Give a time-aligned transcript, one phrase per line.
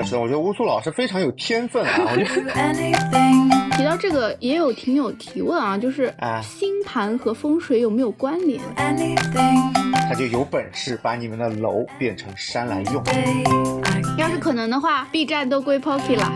[0.00, 2.08] 我觉得乌苏老师非常有天分啊！
[2.10, 3.76] 我觉得 anything.
[3.76, 9.72] 提到这个也有听友提问啊，就是啊星盘和风水有没有关联？Anything.
[10.08, 13.02] 他就有本事把你们的楼变成山来用。
[14.18, 16.32] 要是可能的话，B 站都归 Pocky 了。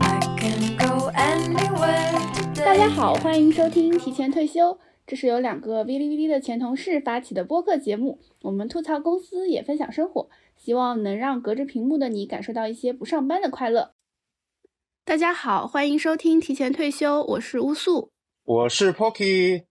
[0.00, 13.92] I can go anywhere 大家好，欢迎收听提前退休，这是由两个哔哩哔哩的前同事发起的播客节目，我们吐槽公司，也分享生活，希望能让隔着屏幕的你感受到一些不上班的快乐。
[15.04, 18.10] 大家好，欢迎收听提前退休，我是乌素。
[18.44, 19.64] 我是 Pocky，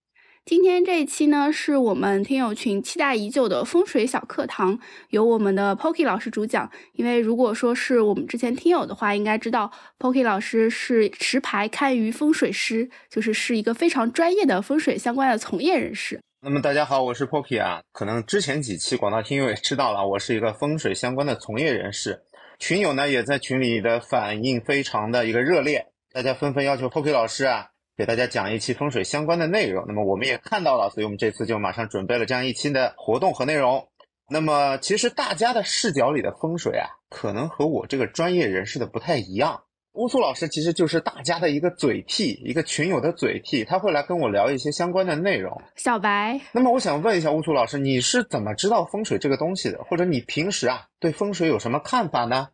[0.45, 4.79] 今天这一期呢，是我们听友群期待已久的风水小课堂，
[5.09, 6.71] 由我们的 Pocky 老师主讲。
[6.93, 16.21] 因为如果说是我们之前听友的话，应该知道 Pocky 老师是持牌堪舆风水师，就是是一个非常专业的风水相关的从业人士。
[16.47, 17.81] 那么大家好，我是 Pocky 啊。
[17.91, 22.21] 可能之前几期广大听友也知道了，我是一个风水相关的从业人士。
[22.59, 29.85] 群友呢也在群里的反应非常的一个热烈，大家纷纷要求 Pocky 老师啊给大家讲一期风水相关的内容。
[29.87, 33.87] 那么我们也看到了，所以我们这次就马上准备了这样一期的活动和内容。
[34.29, 39.63] 那么其实大家的视角里的风水啊，可能和我这个专业人士的不太一样。
[39.95, 45.61] 乌苏老师其实就是大家的一个嘴替，一个群友的嘴替，他会来跟我聊一些相关的内容。
[45.75, 49.83] 小白，那么我想问一下乌苏老师，你是怎么知道风水这个东西的？
[49.85, 52.49] 或者你平时啊对风水有什么看法呢？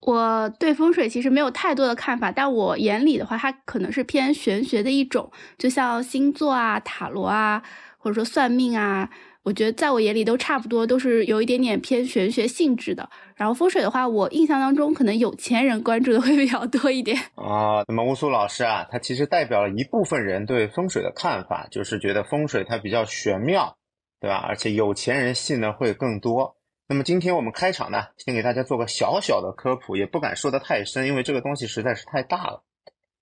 [0.00, 7.62] 我对风水其实没有太多的看法，但我眼里的话，它可能是偏玄学的一种，就像星座啊、塔罗啊，
[7.98, 9.10] 或者说算命啊，
[9.42, 13.08] 我觉得在我眼里都差不多，都是有一点点偏玄学性质的。
[13.34, 17.16] 然后风水的话，我印象当中可能有钱人关注的会比较多一点。
[17.36, 23.78] 啊、那么乌苏老师啊，他其实代表了一部分人对风水的看法，就是觉得风水它比较玄妙，
[24.20, 24.36] 对吧？
[24.36, 26.56] 而且有钱人信的会更多。
[26.86, 32.62] 那么今天我们开场呢，先给大家做个小小的科普，也不敢说的太深，因为这个东西实在是太大了。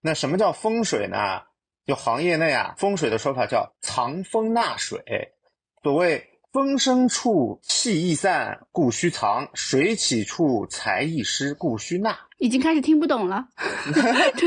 [0.00, 1.43] 那什么叫风水呢？
[1.87, 5.00] 就行业内啊，风水的说法叫藏风纳水。
[5.83, 12.19] 所谓风生处气易散，故须藏；水起处财易失，故须纳。
[12.39, 13.49] 已经开始听不懂了，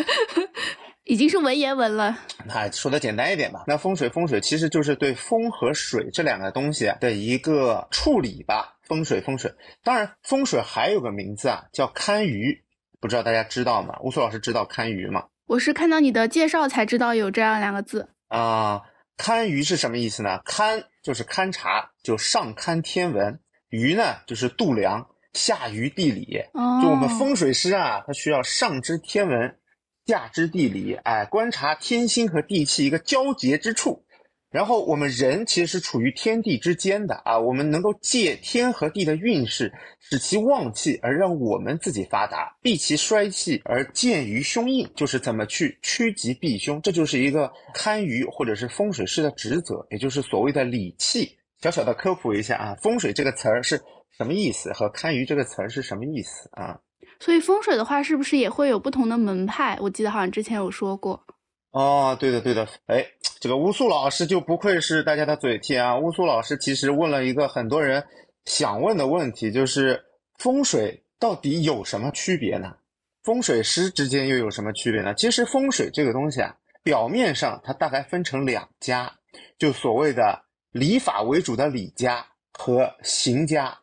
[1.04, 2.18] 已经是文言文了。
[2.46, 8.78] 那说的简单一点吧，那风水风水其实就是对风和水这两个东西啊的一个处理吧。
[8.84, 9.54] 风水风水，
[9.84, 12.62] 当然风水还有个名字啊，叫堪舆，
[13.00, 13.98] 不知道大家知道吗？
[14.02, 15.26] 乌苏老师知道堪舆吗？
[15.48, 18.10] 我是看到你的介绍才知道有这样两个字。
[18.28, 18.82] 啊、
[19.18, 20.40] 堪舆是什么意思呢？
[20.44, 23.34] 堪就是勘察，就上勘天文；
[23.70, 26.44] 舆呢就是度量，下于地理。
[26.54, 29.58] 哦，就我们风水师啊，他需要上知天文，
[30.06, 34.06] 下知地理，哎，观察天星和地气一个交结之处。
[34.52, 51.38] 然后我们人其实是处于天地之间的啊，我们能够借天和地的运势，使其旺气而让我们自己发达，避其衰气而见于凶印，就是怎么去趋吉避凶，这就是一个堪舆或者是风水师的职责，也就是所谓的理气。
[51.62, 53.82] 小小的科普一下啊，风水这个词儿是
[54.18, 56.80] 什么意思，和堪舆这个词儿是什么意思啊？
[57.20, 59.78] 所以风水的话，是不是也会有不同的门派？
[59.80, 61.24] 我记得好像之前有说过。
[61.72, 63.06] 哦，对的对的，哎，
[63.40, 65.98] 这个乌苏老师就不愧是大家的嘴替啊！
[65.98, 68.04] 乌苏老师其实问了一个很多人
[68.44, 70.04] 想问的问题，就是
[70.38, 72.76] 风水到底有什么区别呢？
[73.24, 75.14] 风水师之间又有什么区别呢？
[75.14, 79.10] 其实风水这个东西啊，表面上它大概分成两家，
[79.58, 83.78] 就所谓的礼法为主的礼家和行家。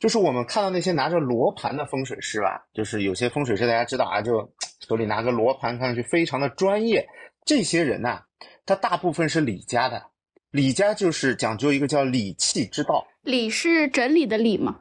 [0.00, 7.06] 就是我们看到那些拿着罗盘的风水师吧，就是有些风水师大家知道啊，就手里拿个罗盘，看上去非常的专业。
[7.44, 8.22] 这些人呐、
[8.66, 10.02] 他大部分是李家的，
[10.50, 14.80] 李家就是讲究一个叫理气之道，理是整理的理吗？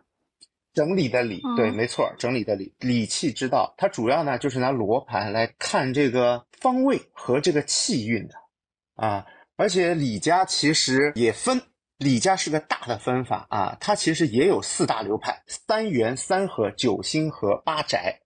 [0.73, 3.73] 整理的理，嗯对，没错，整理的理，理气之道。
[3.77, 8.35] 它主要呢就是拿罗盘来看这个方位和这个气运的
[8.95, 9.25] 啊。
[9.57, 11.61] 而且李家其实也分，
[11.97, 18.21] 李家是个大的分法啊，它其实也有四大流派：三元、三合、九星和八宅。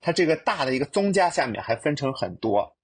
[0.00, 2.76] 它这个大的一个宗家下面还分成很多，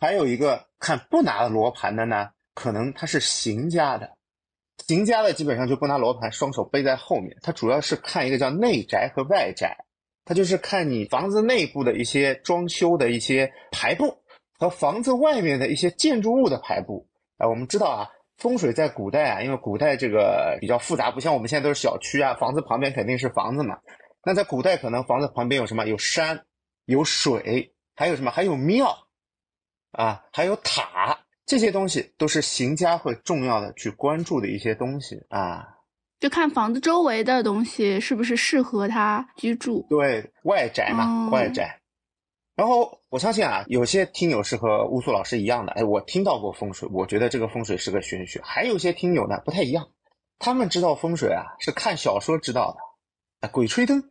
[0.00, 4.16] 还有一个看不拿罗盘的呢，可能他是行家的。
[4.86, 7.36] 行家的基本上就不拿罗盘，双手背在后面。
[7.42, 9.76] 它主要是看一个叫内宅和外宅，
[10.24, 14.18] 它就是看你房子内部的一些装修的一些排布
[14.58, 17.06] 和房子外面的一些建筑物的排布。
[17.36, 23.78] 啊、我们知道啊，风水在古代啊，因为古代这个比较复杂，不像我们现在都是小区啊，房子旁边肯定是房子嘛。
[24.24, 25.86] 那在古代可能房子旁边有什么？
[25.86, 26.44] 有山，
[26.86, 28.30] 有水，还有什么？
[28.30, 29.06] 还有庙，
[29.92, 35.68] 啊，还有塔，这些东西都是行家会重要的去关注的一些东西啊。
[36.20, 39.86] 就看房子周围的东西是不是适合他居住。
[39.90, 41.80] 对，外宅嘛，哦外宅。
[42.56, 48.40] 然后我相信啊，有些听友是和乌苏老师一样的，哎，我听到过风水，我觉得这个风水是个玄学。
[48.42, 49.88] 还有一些听友呢不太一样，
[50.38, 54.02] 他们知道风水啊是看小说知道的，啊，《鬼吹灯》，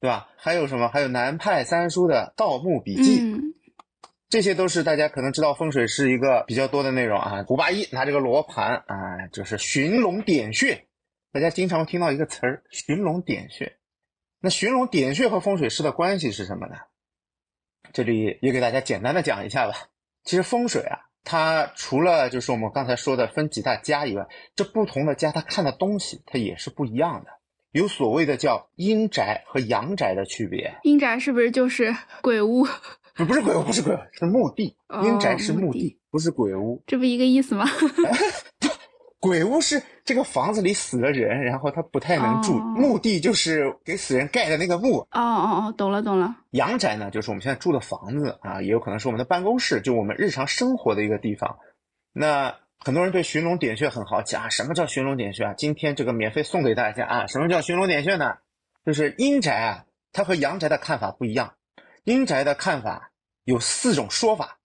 [0.00, 0.28] 对吧？
[0.36, 0.88] 还有什么？
[0.88, 3.54] 还有南派三叔的《盗墓笔记》嗯，
[4.28, 7.42] 这些都是大家可能知道风水是一个比较多的内容啊。
[7.46, 10.86] 胡八一拿这个罗盘啊，就是寻龙点穴，
[11.32, 13.76] 大家经常听到一个词儿“寻龙点穴”。
[14.40, 16.76] 那寻龙点穴和风水师的关系是什么呢？
[17.92, 19.88] 这里也给大家简单的讲一下吧。
[20.22, 27.30] 其实风水啊，它除了就是我们刚才说的分几大家以外，这不同的家它看的东西它也是不一样的，
[27.72, 30.74] 有所谓的叫阴宅和阳宅的区别。
[30.82, 32.64] 阴宅是不是就是鬼屋？
[33.14, 34.76] 不不是鬼屋，不是鬼屋，是墓地。
[34.88, 36.82] 哦阴宅是墓地不是鬼屋。
[36.86, 37.66] 这不一个意思吗？
[39.20, 42.56] 鬼屋是这个房子里死了人，然后他不太能住。
[42.56, 44.98] 哦墓地就是给死人盖的那个墓。
[45.00, 46.36] 哦哦哦，懂了懂了。
[46.52, 51.58] 阳宅呢，就是我们现在住的房子啊，也有可能是我们的办公室，就我们日常生活的一个地方。
[52.12, 55.54] 那很多人对寻龙点穴很好奇啊，什么叫寻龙点穴啊？
[55.54, 58.38] 今天这个免费送给大家啊，什么叫寻龙点穴呢？
[58.86, 61.54] 就是阴宅啊，它和阳宅的看法不一样。
[62.04, 63.10] 阴宅的看法
[63.44, 64.60] 有四种说法，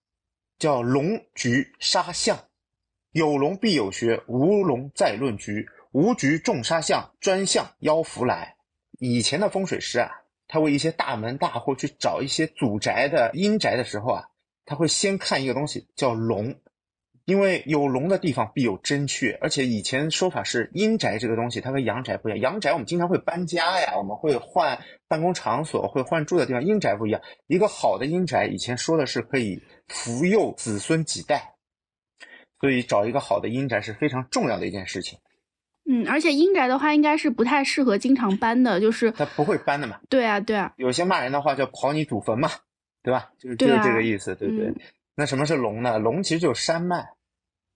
[0.58, 2.38] 叫龙局杀相，
[3.10, 8.54] 有龙必有穴，无龙再论局，无局重杀相，专相邀福来。
[9.00, 10.08] 以前的风水师啊，
[10.46, 14.24] 他为一些大门大户去找一些祖宅的阴宅的时候啊，
[14.64, 16.54] 他会先看一个东西叫龙，
[17.24, 24.78] 因为有龙的地方必有真穴，而且以前说法是阴宅这个东西它和阳宅不一样，阳宅我们经常会搬家呀，我们会换
[25.08, 27.22] 办公场所，会换住的地方，阴宅不一样。
[27.46, 31.54] 一个好的阴宅以前说的是可以福佑子孙几代，
[32.60, 35.18] 所以找一个好的阴宅是非常重要的一件事情。
[35.88, 42.50] 嗯，而且阴宅的话，应该是不太适合经常搬的，就是它不会搬的嘛，对啊对啊，有些骂人的话叫刨你祖坟嘛，
[43.02, 43.30] 对吧？
[43.38, 44.66] 就是就是这个意思，对不对？
[44.66, 44.76] 嗯
[45.16, 45.98] 那什么是龙呢？
[45.98, 47.06] 龙其实就是山脉，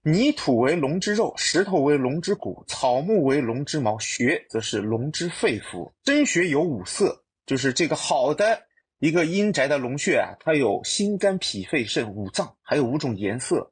[0.03, 5.93] 泥土为龙之肉，石头为龙之骨，草木为龙之毛，穴则是龙之肺腑。
[6.03, 8.61] 真穴有五色，就是这个好的
[8.99, 13.71] 一个阴宅的龙穴啊，它有心肝脾肺肾五脏，还有五种颜色。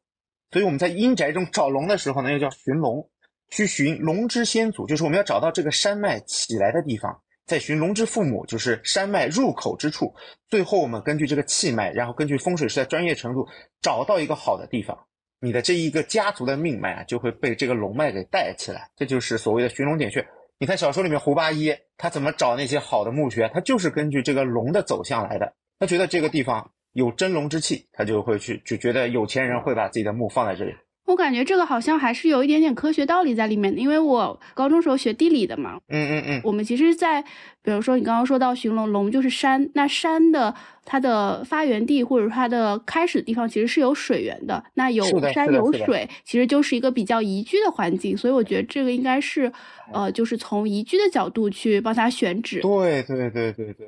[0.52, 3.10] 所以我们在阴宅中找龙的时候呢，又叫寻龙，
[3.50, 7.20] 去寻龙之先祖，就是我们要找到这个山脉起来的地方。
[7.46, 10.14] 在寻龙之父母，就是山脉入口之处。
[10.48, 13.46] 最后我们根据这个气脉，然后根据风水师的专业程度，
[13.80, 15.06] 找到一个好的地方，
[15.40, 18.90] 你的这一个家族的命脉啊，就会被这个龙脉给带起来。
[18.96, 20.26] 这就是所谓的寻龙点穴。
[20.58, 25.54] 你看小说里面胡八一他怎么找那些好的墓穴，他就是根据这个龙的走向来的。
[25.78, 30.74] 他觉得这个地方有真龙之气，他就会去，就觉得有钱人会把自己的墓放在这里。
[31.06, 37.22] 我感觉这个好像还是有一点点科学道理在里面的，因为我高中时候学地理的嘛，嗯嗯嗯，我们其实在，
[37.62, 40.52] 比如说你刚刚说到寻龙，龙就是山，那山的
[40.84, 49.52] 它的发源地或者它的开始的地方其实是有水源的，那有山有水，其实就是一个比较宜居的环境，所以我觉得这个应该是，
[49.92, 52.60] 呃，就是从宜居的角度去帮他选址。
[52.60, 53.86] 对对对对对，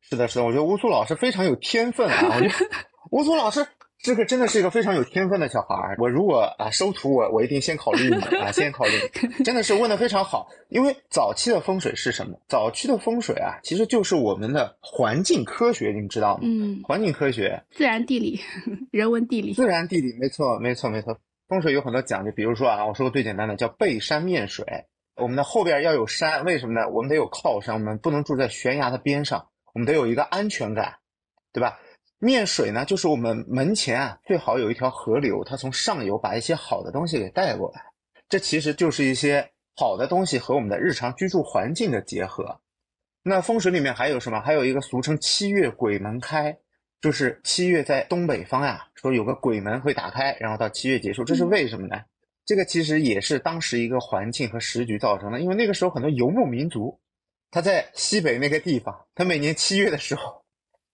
[0.00, 2.36] 是的，是的，我觉得乌苏老师非常有天分啊！
[2.36, 2.54] 我觉得
[3.12, 3.66] 乌苏老师
[4.00, 5.96] 这个真的是一个非常有天分的小孩儿。
[5.98, 8.92] 我如果啊收徒我，我一定先考虑你啊，先考虑
[9.38, 10.48] 你，真的是问的非常好。
[10.68, 12.40] 因为早期的风水是什么？
[12.48, 16.42] 早期的风水啊，其实就是我们的环境科学，你们知道吗？
[16.44, 18.40] 嗯，环境科学、自然地理、
[18.92, 19.52] 人文地理。
[19.52, 21.18] 自然地理，没错，没错，没错。
[21.48, 24.64] 风水有很多讲究，比如说啊，我说个最简单的，叫背山面水。
[25.16, 26.88] 我们的后边要有山，为什么呢？
[26.90, 30.98] 我们得有靠山，我们不能住在悬崖的边上，我们得有一个安全感，
[31.52, 31.80] 对吧？
[32.18, 37.82] 面水呢，就是我们门前啊，最好有一条河流，它从上游把一些好的东西给带过来。
[38.28, 42.60] 这其实就是一些好的东西和我们的日常居住环境的结合。
[43.22, 44.40] 那风水里面还有什么？
[44.40, 46.58] 还有一个俗称七月鬼门开，
[47.00, 52.00] 就是七月在东北方呀，说有个鬼门会打开，然后到七月结束，这是为什么呢？
[52.44, 56.98] 这个其实也是当时一个环境和时局造成的，因为那个时候很多游牧民族，
[57.50, 60.37] 他在西北那个地方，他每年七月的时候，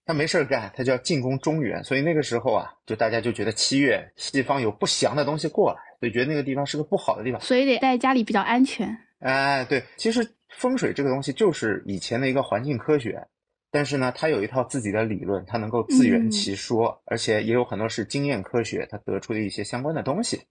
[0.06, 7.40] 他没事儿干，他就要进攻中原，所以那个时候啊，就大家就觉得七月西方有不祥的东西过来，所以觉得那个地方是个不好的地方。
[7.40, 8.96] 所以得在家里比较安全。
[9.20, 13.26] 哎，对，其实风水这个东西就是以前的一个环境科学，
[13.70, 20.42] 但是呢，它有一套自己的理论，它能够自圆嗯其说，而且也有很多是经验科学，它得出的一些相关的东西。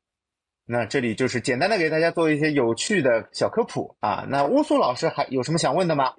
[0.66, 4.26] 那这里就是简单的给大家做一些有趣的小科普啊。
[4.30, 6.14] 那乌苏老师还有什么想问的吗？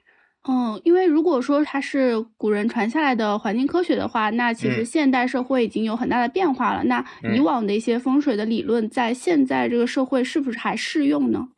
[0.46, 6.84] 嗯，因为如果说它是古人传下来的环境科学的话，那其实嗯现代社会已经有很大的变化了。
[6.84, 11.48] 那以嗯往的一些风水的理论，在现在这个社会是不是还适用呢？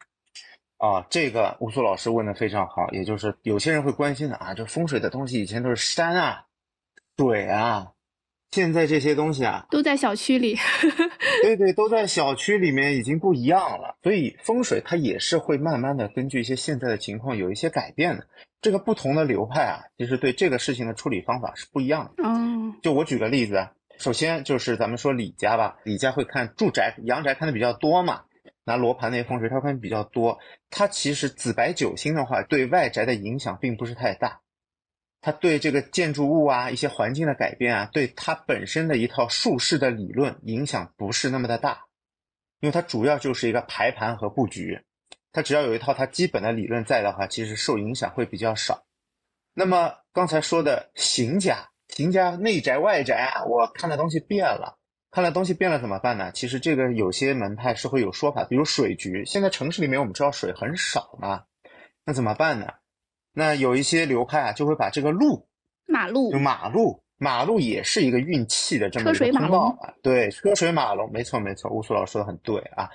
[0.78, 6.44] 啊，这个乌苏老师问的非常好，也就是有些人会关心的啊，这风水的东西以前都是山啊、
[7.16, 7.88] 水啊，
[8.52, 10.56] 现在这些东西啊，都在小区里。
[11.42, 18.26] 对对，都在小区里面已经不一样了，所以风水它也是会慢慢的根据一些现在的情况有一些改变的。
[18.66, 22.24] 这个不同的流派啊，其实对这个事情的处理方法是不一样的。
[22.24, 28.24] 哦，就我举个例子，首先就是咱们说李家吧，李家会看住宅、阳宅看的比较多嘛，
[28.64, 30.40] 拿罗盘那些风水他看比较多。
[30.68, 34.40] 它其实紫白九星的话，对外宅的影响并不是太大，
[35.20, 41.84] 它对这个建筑物啊、一些环境的改变啊，对它本身的一套术式的理论影响不是那么的大，
[42.58, 44.82] 因为它主要就是一个排盘和布局。
[45.36, 48.86] 它只要有一套它基本的理论在的话，其实受影响会比较少。
[49.52, 54.78] 那么刚才说的行家，行家内宅外宅啊，我看的东西变了，
[55.10, 56.32] 看的东西变了怎么办呢？
[56.32, 61.44] 其实这个有些门派是会有说法，比如水局，现在城市里面我们知道水很少嘛，
[62.06, 62.68] 那怎么办呢？
[63.34, 65.46] 那有一些流派啊，就会把这个路，
[65.84, 72.88] 马路就马路，马路也是一个运气的这么一个通道啊，对，车水马龙，没错没错，乌苏老师说的很对啊。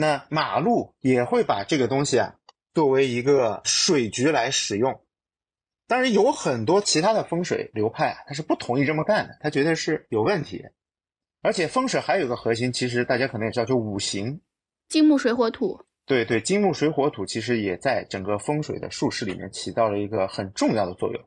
[0.00, 2.36] 那马路也会把这个东西啊
[2.72, 5.00] 作为一个水局来使用。
[5.88, 10.64] 当然，有很多其他的风水流派啊，他是不同意这么干的，他觉得是有问题。
[11.42, 14.40] 而且风水还有一个核心，其实大家可能也知道，就五行。
[14.88, 15.84] 金木水火土。
[16.06, 21.20] 对对，金木水火土其实也在整个风水的术式里面起到了一个很重要的作用。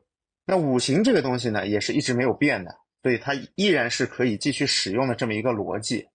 [0.46, 6.08] 那五行这个东西呢，也是一直没有变的，所以它依然是可以继续使用的这么一个逻辑。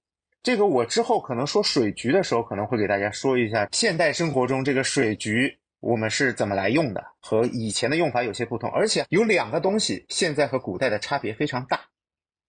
[0.44, 8.70] 这个我之后可能说水局的时候，可能会给大家说一下现代生活中这个水局我们是怎么来用的，和以前的用法有些不同。
[8.72, 11.82] 而且有两个东西现在和古代的差别非常大，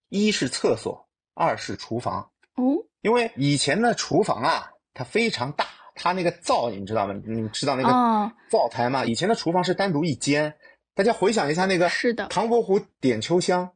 [0.09, 2.21] 一是厕所，二是厨房。
[2.55, 2.63] 哦，
[3.01, 7.13] 因为以前的厨房啊，它非常大，它那个灶你知道吗？
[7.25, 9.05] 你知道那个哦灶台吗？
[9.05, 10.55] 以前的厨房是单独一间，
[10.95, 13.69] 大家回想一下那个是的唐伯虎点秋香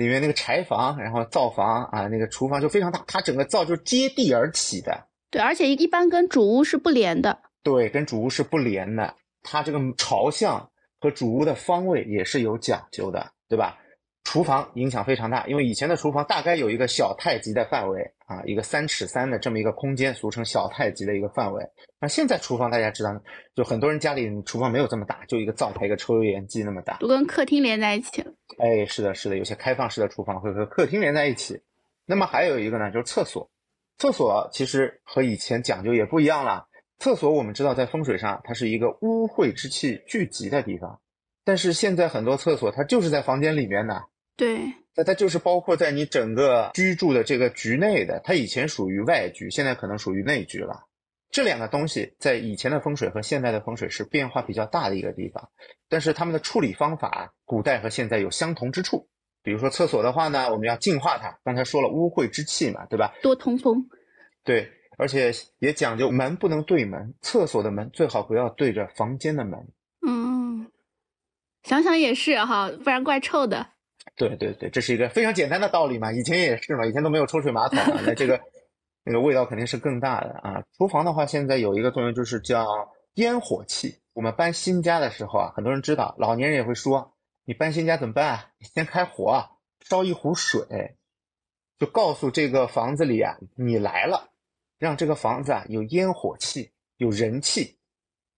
[0.00, 7.38] 里面那个柴房，然后灶房啊，那个厨房就非常大，它整个灶就是接地而起的，对，而且一般跟主屋是不连的。
[7.62, 13.76] 对，跟主屋是不连的，它这个朝向和主屋的方位也是有讲究的，对吧？
[14.24, 21.64] 厨房影响非常大，因为以前的厨房大概有一个小太极的范围啊，一个三尺三的这么一个空间，俗称小太极的一个范围。
[22.00, 23.10] 那现在厨房大家知道，
[23.56, 26.98] 就很多人家里厨房没有这么大，就一个灶台、一个抽油烟机那么大。
[26.98, 28.32] 都跟客厅连在一起了。
[28.58, 31.60] 哎，是的，是的，有些开放式的厨房会和客厅连在一起。
[32.06, 33.50] 那么还有一个呢，就是厕所。
[33.98, 36.68] 厕所其实和以前讲究也不一样了。
[36.98, 41.00] 厕所我们知道，在风水上它是一个污秽之气聚集的地方，
[41.44, 44.02] 但是现在很多厕所它就是在房间里面的，
[44.40, 48.18] 对，那它就是包括在你整个居住的这个局内的。
[48.24, 50.86] 它以前属于外局，现在可能属于内局了。
[51.30, 55.50] 这两个东西在以前的风水和现在的风水是变化比较大的一个地方，
[55.90, 59.10] 但是它们的处理方法，古代和现在有相同之处。
[59.42, 63.12] 比如说厕所的话呢，我们要净化它，刚才说了污秽之气嘛，对吧？
[63.20, 63.90] 多通风。
[64.42, 69.68] 对，而且也讲究门不能对门，厕所的门最好不要对着房间的门。
[70.06, 70.66] 嗯，
[71.62, 73.66] 想想也是哈，不然怪臭的。
[74.16, 78.40] 对对对，这是一个非常简单的道理嘛，以前也是嘛，以前都没有抽水马桶啊，那这个
[79.04, 80.62] 那个味道肯定是更大的啊。
[80.76, 82.66] 厨房的话，现在有一个作用就是叫
[83.14, 83.98] 烟火气。
[84.12, 87.14] 我们搬新家的时候啊，很多人知道，老年人也会说，
[87.44, 88.50] 你搬新家怎么办啊？
[88.58, 89.48] 你 先开火，
[89.80, 90.96] 烧一壶水，
[91.78, 94.30] 就告诉这个房子里啊，你来了，
[94.78, 97.78] 让这个房子啊有烟火气，有人气。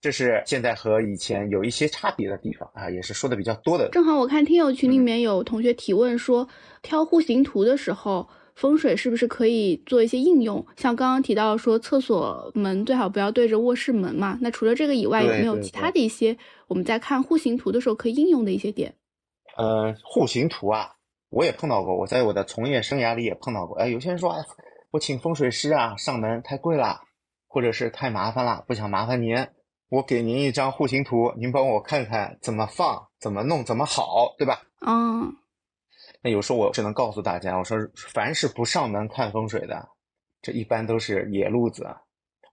[0.02, 3.88] 这是现在和以前有一些差别的地方啊，也是说的比较多的。
[3.90, 6.48] 正好我看听友群里嗯面有同学提问说，
[6.82, 10.66] 挑户型图的时候，风水是不是可以做一些应用？
[10.76, 14.36] 像刚刚提到说，厕所门最好不要对着卧室门嘛。
[14.40, 18.92] 那除了这个以外，有没有其他的一些我们在看户型图的时候可以应用的一些点？
[19.56, 20.90] 呃，户型图啊，
[21.30, 23.78] 我也碰到过，我在我的从业生涯里也碰到过。
[23.78, 24.42] 哎，有些人说，哎，
[24.90, 27.02] 我请风水师啊上门太贵了，
[27.46, 29.36] 或者是太麻烦了，不想麻烦您，
[29.92, 34.62] 我给您一张户型图，您帮我看看怎么放、怎么弄、怎么好，对吧？
[34.80, 35.36] 嗯，
[36.22, 39.86] 那有时候我只能告诉大家，我说凡是不上门看风水的，
[40.40, 41.84] 这一般都是野路子。
[41.84, 42.00] 啊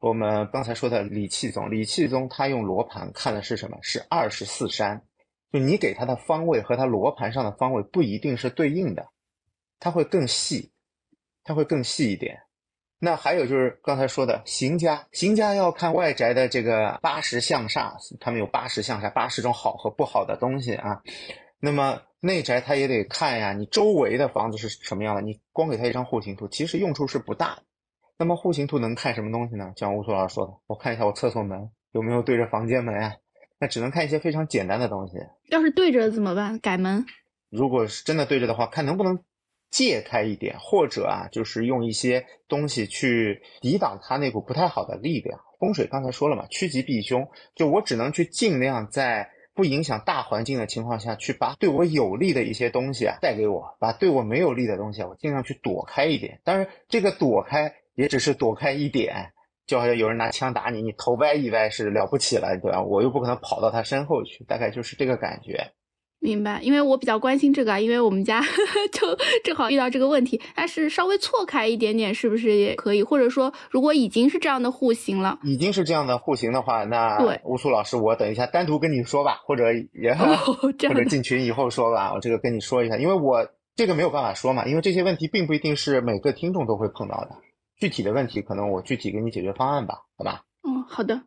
[0.02, 3.78] 我们刚才说的李气宗，李气宗他用罗盘看的是什么？
[3.82, 5.02] 是二十四山。
[5.50, 9.08] 就你给他的方位和他罗盘上的方位不一定是对应的，
[9.80, 10.74] 他会更细，
[11.46, 12.42] 他会更细一点。
[13.00, 21.02] 那还有就是刚才说的邢家，邢家要看外宅的这个八十相煞，他们有八十相煞，八十种好和不好的东西啊。
[21.62, 25.22] 那么内宅他也得看呀，你周围的房子是什么样的？
[25.22, 27.64] 你光给他一张户型图，其实用处是不大的。
[28.18, 29.72] 那么户型图能看什么东西呢？
[29.78, 33.14] 像吴苏老师说的，我看一下我厕所门有没有对着房间门啊？
[33.60, 35.14] 那只能看一些非常简单的东西。
[35.50, 36.60] 要是对着怎么办？
[36.60, 37.06] 改门？
[37.50, 39.24] 如果是真的对着的话，看能不能
[39.70, 45.40] 借开一点，或者啊，就是用一些东西去抵挡它那股不太好的力量。
[45.60, 56.40] 风水刚才说了嘛，趋吉避凶，就我只能去尽量在不影响大环境的情况下去把对我有利的一些东西啊带给我，把对我没有利的东西啊，我尽量去躲开一点。
[56.44, 59.34] 当然，这个躲开也只是躲开一点。
[59.68, 62.82] 就好像有人拿枪打你，你头歪一歪是了不起了，对吧？
[62.82, 65.74] 我又不可能跑到他身后去，大概就是这个感觉。
[66.22, 68.42] 明白，因为我比较关心这个，因为我们家
[68.92, 70.40] 就正好遇到这个问题。
[70.54, 73.02] 但是稍微错开一点点，是不是也可以？
[73.02, 87.30] 或者说，如果已经是这样的户型了，已经是这样的户型的话，那对乌苏老师，我等一下单独跟你说吧，或者也、哦 这样的或者进群以后说吧，我这个跟你说一下，因为我这个没有办法说嘛，因为这些问题并不一定是每个听众都会碰到的。
[87.80, 90.44] 具体的问题，可能我具体给你解决方案吧，好吧？
[90.68, 91.22] 嗯，好的，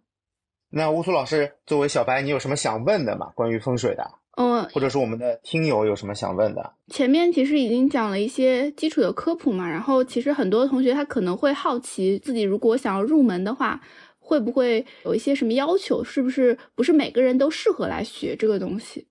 [0.68, 3.28] 那乌苏老师作为小白，你有什么想问的吗？
[3.34, 6.72] 关于风水的，嗯，或者是我们的听友有什么想问的？
[6.88, 13.80] 前面其实已经讲了一些基础的科普嘛，然后其实很多同学他可能会好奇，自己如果想要入门的话，
[14.18, 16.02] 会不会有一些什么要求？
[16.02, 19.06] 是不是不是每个人都适合来学这个东西？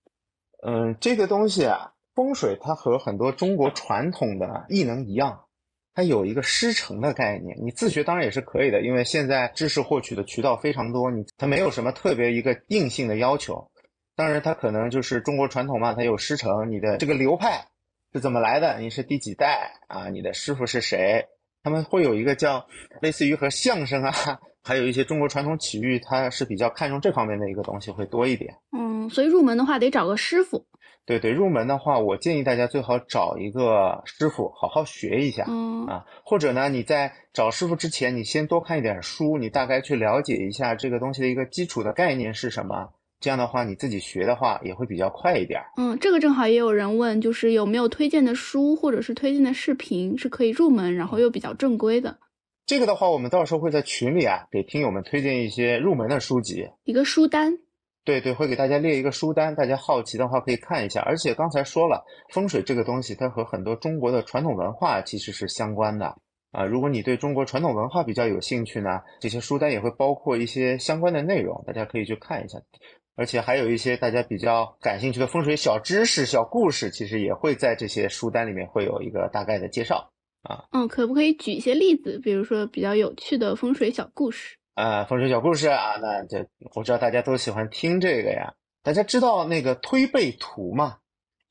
[0.66, 5.42] 嗯，这个东西啊，风水它和很多中国传统的异能一样，
[5.94, 7.56] 它有一个师承的概念。
[7.63, 13.71] 你自学当然也是可以的，因为现在知识获取的渠道非常多，你它没有什么特别一个硬性的要求。
[14.22, 17.66] 当然，它可能就是中国传统嘛，它有师承，你的这个流派
[18.13, 18.78] 是怎么来的？
[18.78, 20.10] 你是第几代啊？
[20.10, 21.25] 你的师傅是谁？
[21.63, 22.68] 他们会有一个叫
[23.01, 24.13] 类似于和相声啊，
[24.63, 28.54] 还有一些中国传统体育，它是比较看重这方面的一个东西会多一点。
[28.78, 30.68] 嗯，所以入门的话得找个师傅。
[31.08, 42.92] 对对，入门的话，我建议大家最好找一个师傅好好学一下、嗯啊，或者呢，你在找师傅之前，你先多看一点书，你大概去了解一下这个东西的一个基础的概念是什么。
[43.22, 45.68] 这样的话，你自己学的话也会比较快一点儿。
[45.77, 52.18] 嗯，这个正好也有人问，就是有没有推荐的书或者是推荐的视频是可以入门，然后又比较正规的
[52.66, 56.68] 这个的话，我们到时候会在群里啊，给听友们推荐一些入门的书籍。
[56.84, 57.60] 一个书单。
[58.03, 61.01] 对对，会给大家列一个书单，大家好奇的话可以看一下。
[61.01, 62.03] 而且刚才说了，
[62.34, 66.16] 风水这个东西，它和很多中国的传统文化其实是相关的
[66.51, 66.66] 啊。
[66.66, 72.57] 如果你对中国传统文化比较有兴趣呢，这些书单也会包括一些相关的内容，大家可以去看一下。
[73.16, 80.12] 而且还有一些大家比较感兴趣的风水小知识、小故事，其实也会在这些书单里面会有一个大概的介绍
[80.44, 80.66] 啊。
[80.72, 82.20] 嗯，可不可以举一些例子？
[82.24, 84.58] 比如说比较有趣的风水小故事。
[84.74, 88.54] 啊，风水小故事啊，那这我知道大家都喜欢听这个呀。
[88.84, 90.98] 大家知道那个推背图吗？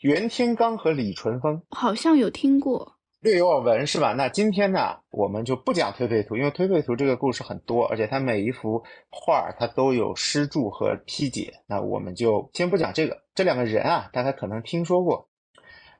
[0.00, 2.96] 袁天罡和李淳风好像有听过。
[3.22, 4.14] 略有耳闻是吧？
[4.14, 11.52] 那今天呢，我们就不讲推背图，因为推背图这个故事很多，而且它每一幅画儿它都有诗注和批解。
[11.66, 13.22] 那我们就先不讲这个。
[13.34, 15.28] 这两个人啊，大家可能听说过，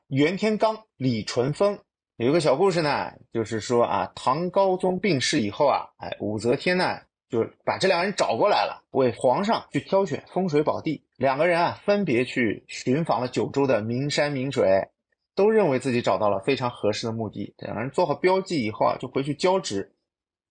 [0.07, 1.77] 袁天罡、李淳风。
[2.17, 11.05] 有一个小故事呢，就是说啊，唐高宗病逝以后啊，哎，武则天呢就把这两个人找过来了，为皇上去挑选风水宝地。
[11.17, 14.87] 两个人啊，分别去寻访了九州的名山名水，
[15.35, 17.53] 都认为自己找到了非常合适的目的。
[17.57, 19.95] 两个人做好标记以后啊，就回去交职。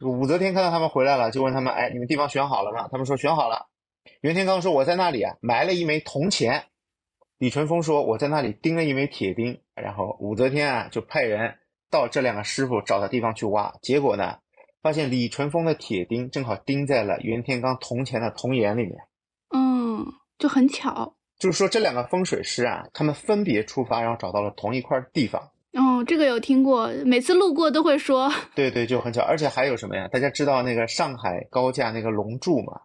[0.01, 3.67] 武则天看到他们回来了，就问他们：“哎，你们地方选好了吗？”他们说：“选好了。”
[4.23, 6.65] 袁天罡说：“我在那里啊，埋了一枚铜钱。”
[7.37, 11.59] 李淳风说：“我在那里钉了一枚铁钉。”然后武则天啊，就派人
[11.91, 13.75] 到这两个师傅找的地方去挖。
[13.83, 14.39] 结果呢，
[14.81, 18.97] 发现李淳风的铁钉正好钉在了袁天罡铜钱的铜眼里面。
[19.55, 20.07] 嗯，
[20.39, 21.15] 就很巧。
[21.41, 25.41] 就是说，这两个风水师啊，他们分别出发，然后找到了同一块地方。
[25.73, 28.31] 哦，这个有听过，每次路过都会说。
[28.55, 29.23] 对对，就很巧。
[29.23, 30.07] 而且还有什么呀？
[30.09, 32.83] 大家知道那个上海高架那个龙柱吗？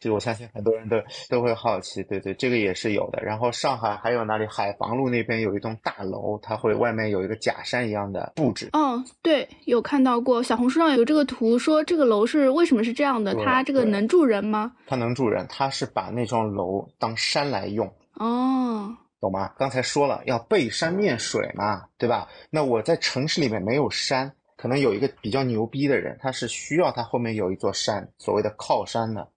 [0.00, 0.96] 这个我相信很多人都
[1.28, 2.02] 都会好奇。
[2.04, 3.22] 对对，这个也是有的。
[3.22, 4.46] 然后上海还有哪里？
[4.46, 8.70] 海防路那边有一栋大楼，它会外面有一个假山一样的布置。
[8.72, 13.34] 哦，对，有看到过，小红书上有这个图，说这个楼是为什么是这样的？
[13.44, 14.72] 它这个能住人吗？
[14.86, 17.86] 它能住人，它是把那幢楼当山来用。
[18.14, 19.52] 哦，懂吗？
[19.58, 22.26] 刚才说了要背山面水嘛，对吧？
[22.50, 29.28] 那我在城市里面没有山，可能有一个比较牛逼的人，他是需要他后面有一座山，所谓的靠山的。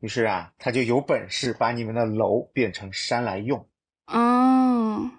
[0.00, 3.68] 于是啊，他就有本事把你们的楼变成山来用，
[4.06, 5.10] 哦，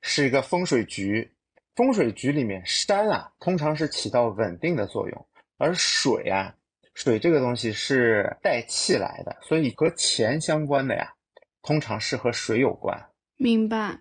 [0.00, 1.32] 是一个风水局。
[1.74, 5.26] 风水局里面山啊，通常是起到稳定的作用，
[5.58, 6.54] 而水啊，
[6.92, 11.14] 水这个东西是带气来的，所以和钱相关的呀，
[11.62, 13.10] 通常是和水有关。
[13.36, 14.00] 明白。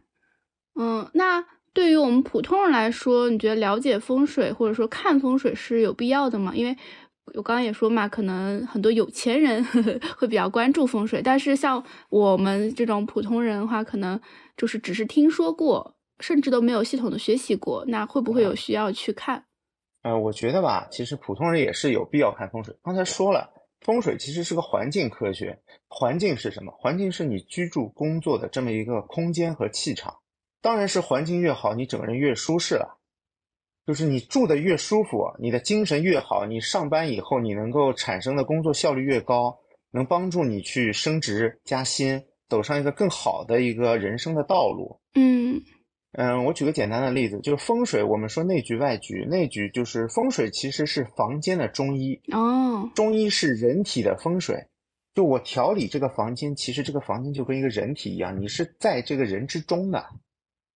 [0.74, 6.54] 嗯，那对于我们普通人来说，你觉得了解风水或者说看风水是有必要的吗？
[6.56, 6.76] 因为
[7.36, 14.20] 我刚刚也说嘛，可能很多有钱人呵 呵会比较关注风水，但是像我们这种普通人的话，可能
[14.56, 19.44] 就是只是听说过，甚至都没有系统的学习过，那会不会有需要去看？
[20.04, 22.76] 呃，我觉得吧，其实普通人也是有必要看风水。
[22.82, 25.60] 刚才说了，风水其实是个环境科学。
[25.90, 26.72] 环境是什么？
[26.78, 30.16] 环境是你居住、工作的这么一个空间和气场。
[30.62, 32.97] 当然是环境越好，你整个人越舒适了。
[33.88, 39.58] 就是你住的越舒服，你的精神越好，你上班以后你能够产生的工作效率越高，
[39.92, 45.00] 能帮助你去升职加薪，走上一个更好的一个人生的道路。
[45.16, 45.62] 嗯
[46.12, 48.04] 嗯，我举个简单的例子，就是风水。
[48.04, 54.68] 我们说内局外局，内局就是风水，其实是房间的中医，哦，中医是人体的风水。
[55.16, 60.06] 就我调理这个房间，其实这个房间就跟一个人体一样，你是在这个人之中的。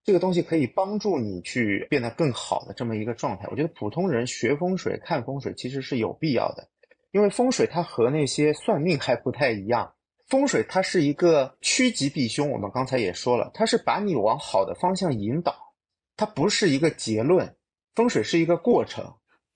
[0.03, 3.47] 这个东西可以帮助你去变得更好的这么一个状态。
[3.51, 6.67] 我觉得普通人学风水、看风水其实是有必要的，
[7.11, 9.93] 因为风水它和那些算命还不太一样。
[10.27, 15.53] 风水它是一个趋吉避凶，我们刚才也说了，它是把你往好的方向引导，
[16.17, 17.55] 它不是一个结论。
[17.93, 19.13] 风水是一个过程。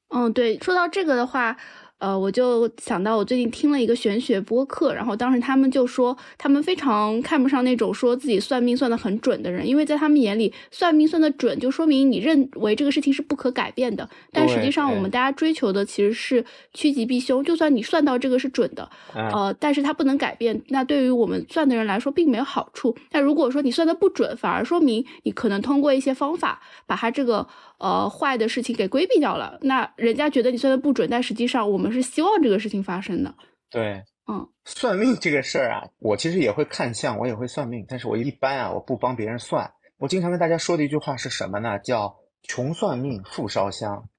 [0.09, 1.57] 嗯，对，说到这个的话。
[1.97, 14.07] 呃，我就想到我最近听了一个玄学播客，然后当时他们就说，他们非常看不上那种说自己算命算得很准的人，因为在他们眼里，算命算得准就说明你认为这个事情是不可改变的。
[14.31, 17.43] 但实际上，我们大家追求的其实是趋吉避凶。
[17.43, 22.95] 就算你算到这个是准的，呃，但是它不能改变，那对于我们算的人来说并没有好处。
[23.09, 27.47] 但如果说你算的不准，反而说明你可能通过一些方法把它这个。
[27.79, 33.35] 呃，坏的事情给规避掉了，那人家觉得你算的不准，但实际上我们是希望这个事情发生的。
[33.69, 39.71] 对，嗯，算命这个事儿啊，我其实也会看相，我也会算命，但是我一般啊，我不帮别人算。
[39.97, 41.79] 我经常跟大家说的一句话是什么呢？
[41.79, 44.09] 叫“穷算命，富烧香”。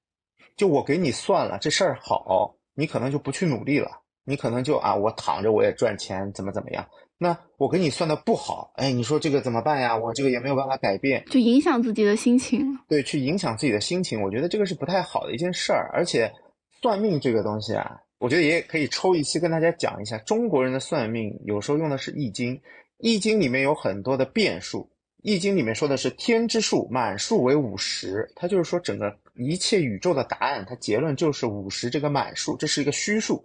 [0.57, 3.89] 就我给你算了，这事儿好，你可能就不去努力了，
[4.23, 6.87] 你可能就啊，我躺着我也赚钱，怎么怎么样。
[7.19, 9.97] 那我给你算的不好，哎，你说这个怎么办呀？
[9.97, 12.77] 我这个也没有办法改变，就影响自己的心情。
[12.87, 15.89] 对，去影响自己的心情，我觉得这个是不太好的一件事儿。
[15.93, 16.31] 而且，
[16.79, 20.15] 算命这个东西啊，我觉得也可以抽一期跟大家讲一下。
[20.19, 22.55] 中国人的算命有时候用的是《易经》，
[22.99, 24.81] 《易经》里面有很多的变数，
[25.23, 33.43] 《易经》里面说的是天之数，满数为五十，它就是说整个一切宇宙的答案，它结论就是五十这个满数，这是一个虚数，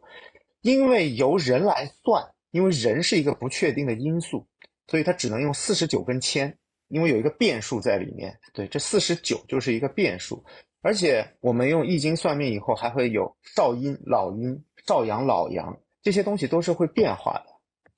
[0.61, 2.23] 因为由人来算。
[2.53, 4.47] 因为人是一个不确定的因素，
[4.87, 8.39] 所以它只能用四十九根签，因为有一个变数在里面。
[8.53, 10.45] 对，这四十九就是一个变数。
[10.83, 17.47] 而且我们用易经算命以后，还会有少阴、老阴、少阳、老阳这些东西都是会变化的。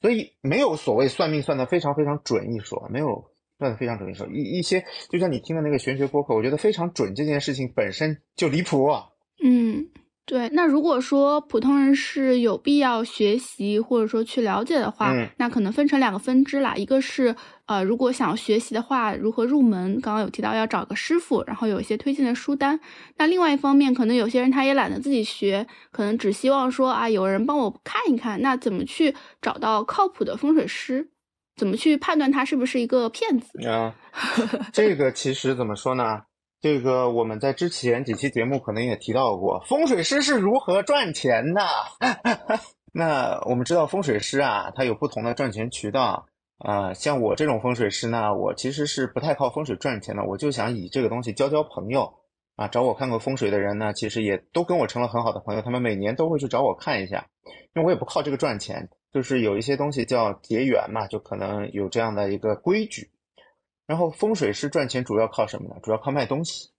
[0.01, 3.25] 所以没有所谓算命算的非常非常准一说，没有
[3.59, 4.27] 算的非常准一说。
[4.29, 9.09] 一一些就像你听的那个玄学播客，我觉得非常准这件事情本身就离谱啊。
[9.43, 9.89] 嗯。
[10.27, 16.75] 对，那如果说普通人是有必要学习或者说去了解的话，那可能分成两个分支啦。
[16.77, 20.01] 一个是呃，如果想学习的话，如何入门？
[20.01, 22.81] 刚刚有提到要找个师傅，然后有一些推荐的书单。
[23.19, 28.41] 那另外一方面，可能有些人他也懒得自己学，可能只希望说啊，有人帮我看一看。
[28.41, 31.11] 那怎么去找到靠谱的风水师？
[31.55, 33.63] 怎么去判断他是不是一个骗子？
[33.69, 33.95] 啊，
[34.73, 36.23] 这个其实怎么说呢？
[36.65, 41.61] 这个我们在之前几期节目可能也提到过，风水师是如何赚钱的。
[42.91, 46.25] 那我们知道风水师啊，他有不同的赚钱渠道
[46.57, 46.95] 啊。
[46.95, 52.15] 像我这种风水师呢，我其实是不太靠风水赚钱的，我就想以这个东西交交朋友
[52.57, 52.67] 啊。
[52.67, 57.27] 找我看过风水的人呢，其实也都跟我成了很好的朋友，他们每年都会去找我看一下，
[57.75, 63.11] 因为我也不靠这个赚钱，就是有一些东西叫结缘嘛，就可能有这样的一个规矩。
[63.87, 65.77] 然后风水师赚钱主要靠什么呢？
[65.83, 66.71] 主要靠卖东西，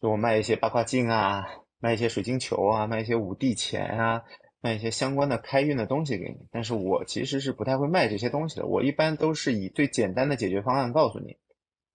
[0.00, 1.44] 就我卖一些八卦镜啊，
[1.78, 4.22] 卖一些水晶球啊，卖一些五帝钱啊，
[4.60, 6.46] 卖一些相关的开运的东西给你。
[6.50, 11.36] 但是我其实是不太会卖这些东西的，我一般都是以最简单的解决方案告诉你。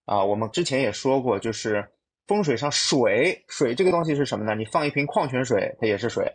[0.05, 1.91] 啊，我们之前也说过，就是
[2.27, 4.55] 风水上水，水这个东西是什么呢？
[4.55, 6.25] 你放一瓶矿泉水，它也是水；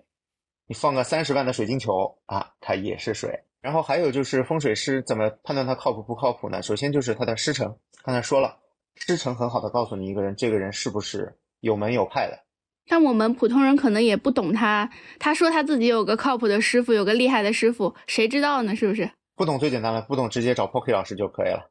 [0.67, 3.45] 你放个三十万的水晶球啊，它也是水。
[3.61, 6.63] 然后还有就是风水师怎么判断他靠谱不靠谱呢？
[6.63, 8.59] 首先就是他的师承，刚才说了，
[8.97, 12.39] 师承很好的告诉你一个人，这个人是不是有门有派的。
[12.87, 18.77] 但我们普通人可能也不懂他，他说他自己有个靠谱的师傅，有个厉害的师傅，谁知道呢？
[18.77, 19.11] 是不是？
[19.35, 21.71] 不懂最简单了，不懂直接找 Poki 老师就可以了。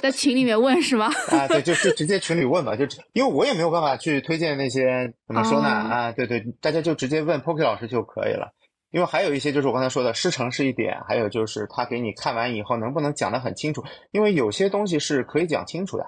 [0.00, 1.06] 在群里面问是吗？
[1.34, 5.68] 啊，对，就就直接群里问吧，就因为我也没有办法去推荐那些怎么说呢？
[5.68, 8.52] 啊，对对，大家就直接问 Poki 老师就可以了。
[8.92, 13.82] 因为还有一些就是我刚才说的师承是一点，还有就是他给你看完以后能不能讲得很清楚？
[14.12, 16.06] 因为有些东西是可以讲清楚的，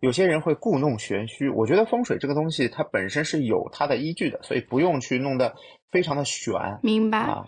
[0.00, 1.48] 有些人会故弄玄虚。
[1.48, 5.54] 我觉得风水这个东西它本身是有它的依据的，所以不用去弄得
[5.90, 7.18] 非常的玄明白。
[7.18, 7.46] 啊。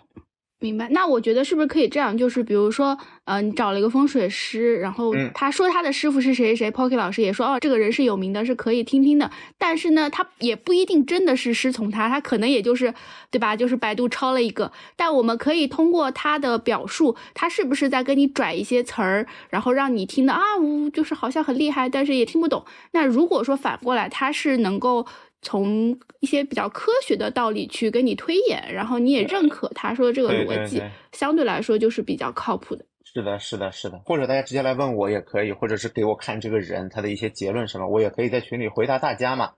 [0.61, 2.17] 明白，那我觉得是不是可以这样？
[2.17, 9.31] 就是比如说，呃，你找了一个风水师，然后嗯他说他的师傅是谁谁谁，Pocky 老师也说，哦，这个人是有名的，是可以听听的。
[9.57, 12.93] 但是呢，他也不一定真的是师从他，他可能也就是，
[13.31, 13.55] 对吧？
[13.55, 14.69] 就是百度抄了一个。
[14.97, 22.65] 但我们可以通过他的表述，他是不是在跟你拽一些词儿，然后让你听的啊，呜，就是好像很厉害，但是也听不懂。
[22.91, 25.05] 那如果说反过来，他是能够。
[25.41, 32.85] 从一些比较科学的道理去跟你推演，然后你也认可他说的这个逻辑，对对相对来说就是比较靠谱的。
[33.03, 39.53] 是的，是的，是的，或者大家直接来问我也可以，或者是给我看这个人他的一些结论什么，我也可以在群里回答大家嘛。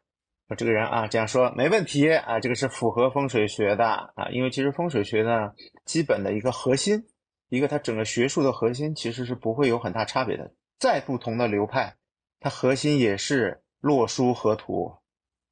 [0.47, 5.51] 说这个人啊，这样说没问题啊，这个是符合风水学的啊，因为其实风水学呢，
[5.85, 7.03] 基本的一个核心，
[7.49, 10.53] 一个它整个学术的核心其实是不会有很大差别的。
[10.79, 11.95] 再不同的流派，
[12.39, 14.93] 它核心也是洛书河图，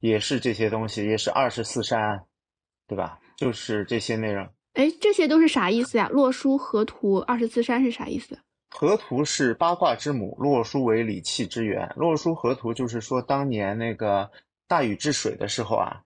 [0.00, 2.24] 也是这些东西，也是二十四山，
[2.88, 3.20] 对吧？
[3.36, 4.48] 就是这些内容。
[4.72, 6.08] 哎，这些都是啥意思呀？
[6.08, 8.38] 洛书河图二十四山是啥意思？
[8.70, 11.92] 河图是八卦之母，洛书为理气之源。
[11.96, 14.30] 洛书河图就是说，当年那个
[14.68, 16.02] 大禹治水的时候啊，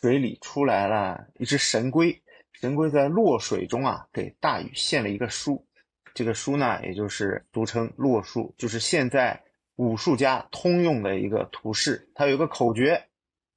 [0.00, 2.20] 水里出来了一只神龟，
[2.52, 5.64] 神龟在洛水中啊，给大禹献了一个书。
[6.12, 9.40] 这个书呢，也就是俗称洛书，就是现在
[9.76, 12.10] 武术家通用的一个图示。
[12.16, 13.00] 它有一个口诀：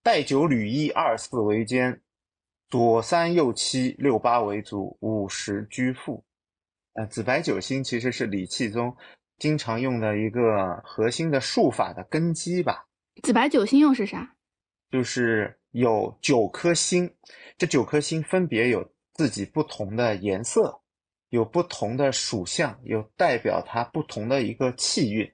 [0.03, 2.01] 带九履一，二四为肩，
[2.69, 6.23] 左三右七，六八为足，五十居腹。
[6.93, 8.97] 呃，紫白九星其实是理气宗
[9.37, 12.87] 经常用的一个核心的术法的根基吧，
[13.23, 14.35] 紫白九星又是啥？
[14.89, 17.15] 就是有九颗星，
[17.57, 20.81] 这九颗星分别有自己不同的颜色，
[21.29, 25.31] 有不同的属相，有代表它不同的一个气运，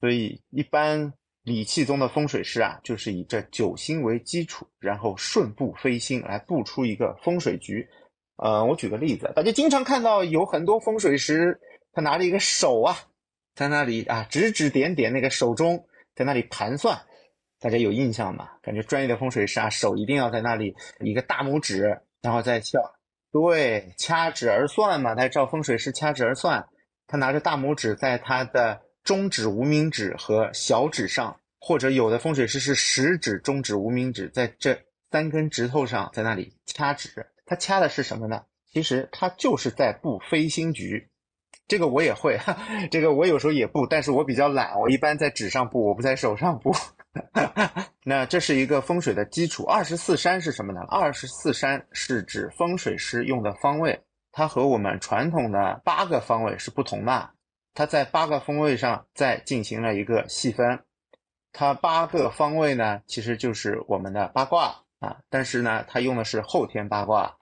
[0.00, 1.12] 所以一般
[1.46, 7.88] 理气宗的风水师啊，就是以这九星为基础，然后顺布飞星来布出一个风水局。
[8.34, 11.56] 呃，我举个例子，大家经常看到有很多风水师，
[11.92, 12.98] 他拿着一个手啊，
[13.54, 17.00] 在那里啊指指点点，那个手中在那里盘算，
[17.60, 18.48] 大家有印象吗？
[18.60, 22.80] 感觉专业的风水师啊，手一定要在那里一个大拇指，然后再笑，
[23.30, 26.66] 对，掐指而算嘛，他照风水师掐指而算，
[27.06, 34.76] 他拿着大拇指在他的中指、无名指和小指上，或者有的风水师是食指、中指、无名指在这
[35.12, 37.24] 三根指头上，在那里掐指。
[37.46, 38.42] 他掐的是什么呢？
[38.72, 41.08] 其实他就是在布飞星局。
[41.68, 42.58] 这个我也会，哈，
[42.90, 46.74] 这个我有时候也布，但是我比较懒，我一般在纸上布，我不在手上布。
[48.04, 49.62] 那这是一个风水的基础。
[49.66, 50.80] 二十四山是什么呢？
[50.88, 54.00] 二十四山是指风水师用的方位，
[54.32, 57.30] 它和我们传统的八个方位是不同的。
[57.76, 60.80] 它在八个方位上再进行了一个细分。
[61.52, 67.36] 它八个方位呢，其实就是我们的八卦啊，但是呢，它用的是后天八卦。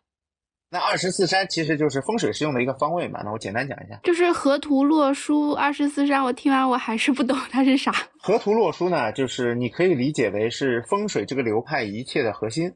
[0.70, 3.22] 那二十四山其实就是风水师用的一个方位嘛。
[3.24, 7.92] 那我简单讲一下，就是河图洛书二十四山，我听完我还是不懂它是啥。
[8.18, 12.74] 河图洛书呢，就是你可以理解为是风水这个流派一切的核心。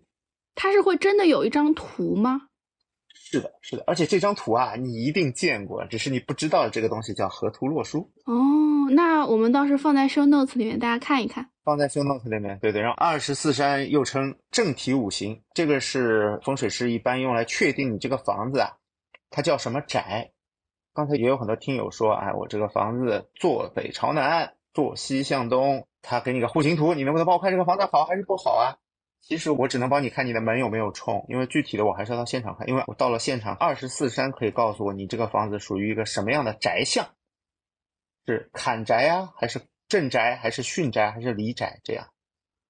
[0.54, 2.42] 它是会真的有一张图吗？
[3.30, 8.10] 是的，是的，而且这张图啊，你一定见过，只是你不知道这个东西叫河图洛书。
[8.24, 8.34] 哦，
[8.92, 11.50] 那我们到时候放在 show notes 里面，大家看一看。
[11.62, 12.80] 放在 show notes 里面，对对。
[12.80, 18.70] 然后二十四山又称正体五行，这个是风水师一般用来确定你这个房子啊，
[19.28, 20.30] 它叫什么宅。
[20.94, 28.78] 刚才也有很多听友说，哎，我这个房子坐北朝南，坐西向东，他给你个户型图，你能不能帮我看这个房子好还是不好啊？
[29.20, 37.06] 其实我只能帮你看你的门有没有冲，因为具体的我还是要到现场看，因为我到了现场，二十四山可以告诉我你这个房子属于一个什么样的宅相，
[38.26, 42.08] 是砍宅啊，还是镇宅，还是巽宅，还是离宅这样。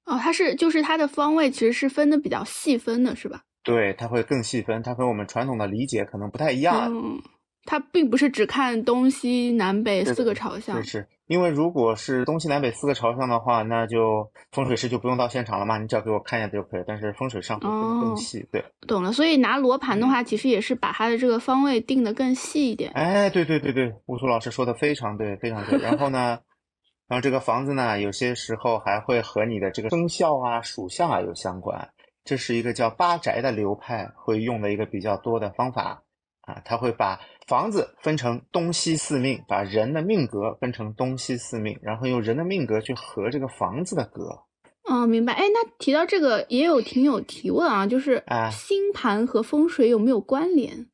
[0.04, 3.42] 哦，它是就是它的方位其实是分的比较细分的，是吧？
[3.62, 6.90] 对，它会更细分，它和我们传统的理解可能不太一样。
[6.90, 7.22] 嗯，
[7.70, 10.88] 它并不是只看东西南北四个朝向是。
[10.88, 16.84] 是，因为如果是东西南北四个朝向的话，那就风水师就不用到现场了嘛，你只要给我看一下就可以。
[16.86, 18.64] 但是风水上会更哦细，对。
[18.86, 22.90] 懂了，所以拿罗盘的话，其实也是把它的这个方位定得更细一点。
[22.94, 25.78] 哎，对对对对，乌苏老师说的非常对，非常对。
[25.78, 26.38] 然后呢，
[27.06, 31.90] 然后这个房子呢，有些时候还会和你的这个生肖啊、属相啊有相关。
[32.24, 36.02] 这是一个叫八宅的流派会用的一个比较多的方法
[36.40, 44.44] 啊，他会把房子分成东西四命，把人的命格分成东西四命，然后用人的命格去合这个房子的格。
[44.84, 45.32] 哦，明白。
[45.32, 50.86] 哎，那提到这个，也有听友提问啊，就是啊星盘和风水有没有关联？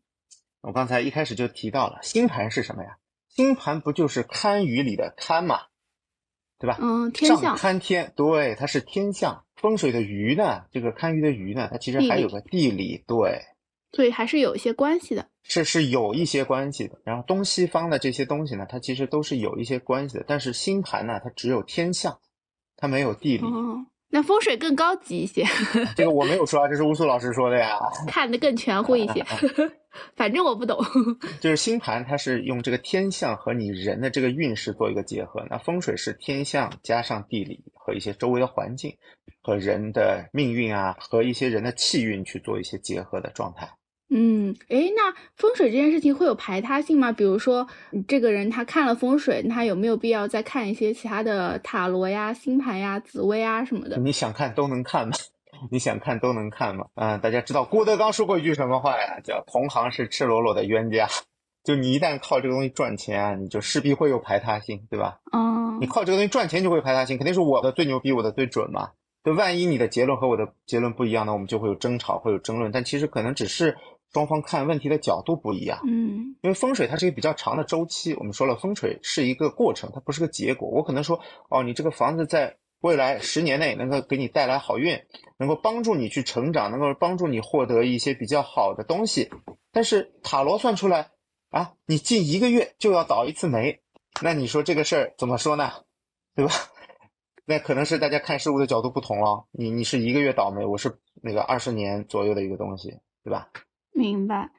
[0.63, 2.99] 我刚才一开始就提到了，星盘是什么呀？
[3.29, 5.59] 星盘不就是堪舆里的堪嘛，
[6.59, 6.79] 对吧？
[6.81, 7.57] 嗯，天上象。
[7.57, 9.45] 堪天，对，它是天象。
[9.57, 13.43] 风水的舆呢，这个堪舆的舆呢，它其实还有个地理，对，
[13.95, 15.27] 所以还是有一些关系的。
[15.43, 16.99] 是是有一些关系的。
[17.05, 20.25] 然后东西方的这些东西呢，它其实都是有一些关系的。
[20.27, 22.19] 但是星盘呢，它只有天象，
[22.77, 23.45] 它没有地理。
[23.45, 25.45] 哦，那风水更高级一些，
[25.97, 27.79] 这个我没有说啊，这是乌苏老师说的呀。
[28.09, 29.25] 看得更全乎一些。
[30.17, 30.85] 反正我不懂。
[31.41, 35.47] 就是星盘，它是用这个天象和你人的这个运势做一个结合。
[35.49, 38.97] 那风水是天象加上地理和一些周围的环境
[39.41, 43.71] 和人的命运啊，和一些人的气运去做一些结合的状态。
[44.17, 47.11] 嗯，诶，那风水这件事情会有排他性吗？
[47.11, 47.67] 比如说，
[48.07, 53.97] 这个人他看了风水，他有没有必要再看一些其他的塔罗呀、星盘呀、紫薇啊什么的？
[53.99, 55.15] 你想看都能看吗？
[55.71, 56.87] 你想看都能看吗？
[56.95, 59.19] 嗯、大家知道郭德纲说过一句什么话呀？
[59.25, 61.09] 叫“同行是赤裸裸的冤家”。
[61.65, 65.19] 就你一旦靠这个东西赚钱啊，你就势必会有排他性，对吧？
[65.33, 68.91] 嗯你，靠这个东西赚钱就会有排他性，肯定是我的最牛逼，我的最准嘛。
[69.25, 72.71] 就万一你的结论和我的结论不一样呢，我们就会有争吵，会有争论。
[72.71, 73.75] 但其实可能只是
[74.15, 75.81] 双方看问题的角度不一样。
[75.87, 80.69] 嗯因为风水它是一个比较长的周期，我们说了，风水是一个过程，它不是个结果。
[80.69, 84.99] 我可能说，哦，你这个房子在未来十年内能够给你带来好运，
[85.39, 89.31] 能够帮助你去成长，能够帮助你获得一些比较好的东西。
[89.73, 91.11] 但是塔罗算出来
[91.51, 93.81] 啊，你近一个月就要倒一次霉，
[94.23, 95.73] 那你说这个事儿怎么说呢？
[96.37, 96.53] 对吧？
[97.47, 99.47] 那可能是大家看事物的角度不同了。
[99.51, 103.49] 你你是一个月倒霉，我是那个二十年左右的一个东西，对吧？
[103.95, 104.51] 明白。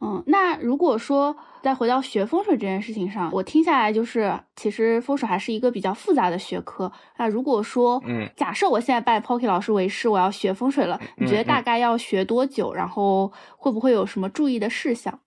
[0.00, 6.92] 嗯，那如果说再回到学风水这件事情上，我听下来就是，其实风水还是一个比较复杂的学科。
[7.16, 12.72] 那如果说，嗯，假设我现在拜 Pocky 老师为师，我要学风水了，你觉得嗯大概要学多久？
[12.72, 15.18] 然后会不会有什么注意的事项？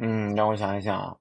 [0.00, 1.16] 嗯，让我想一想啊。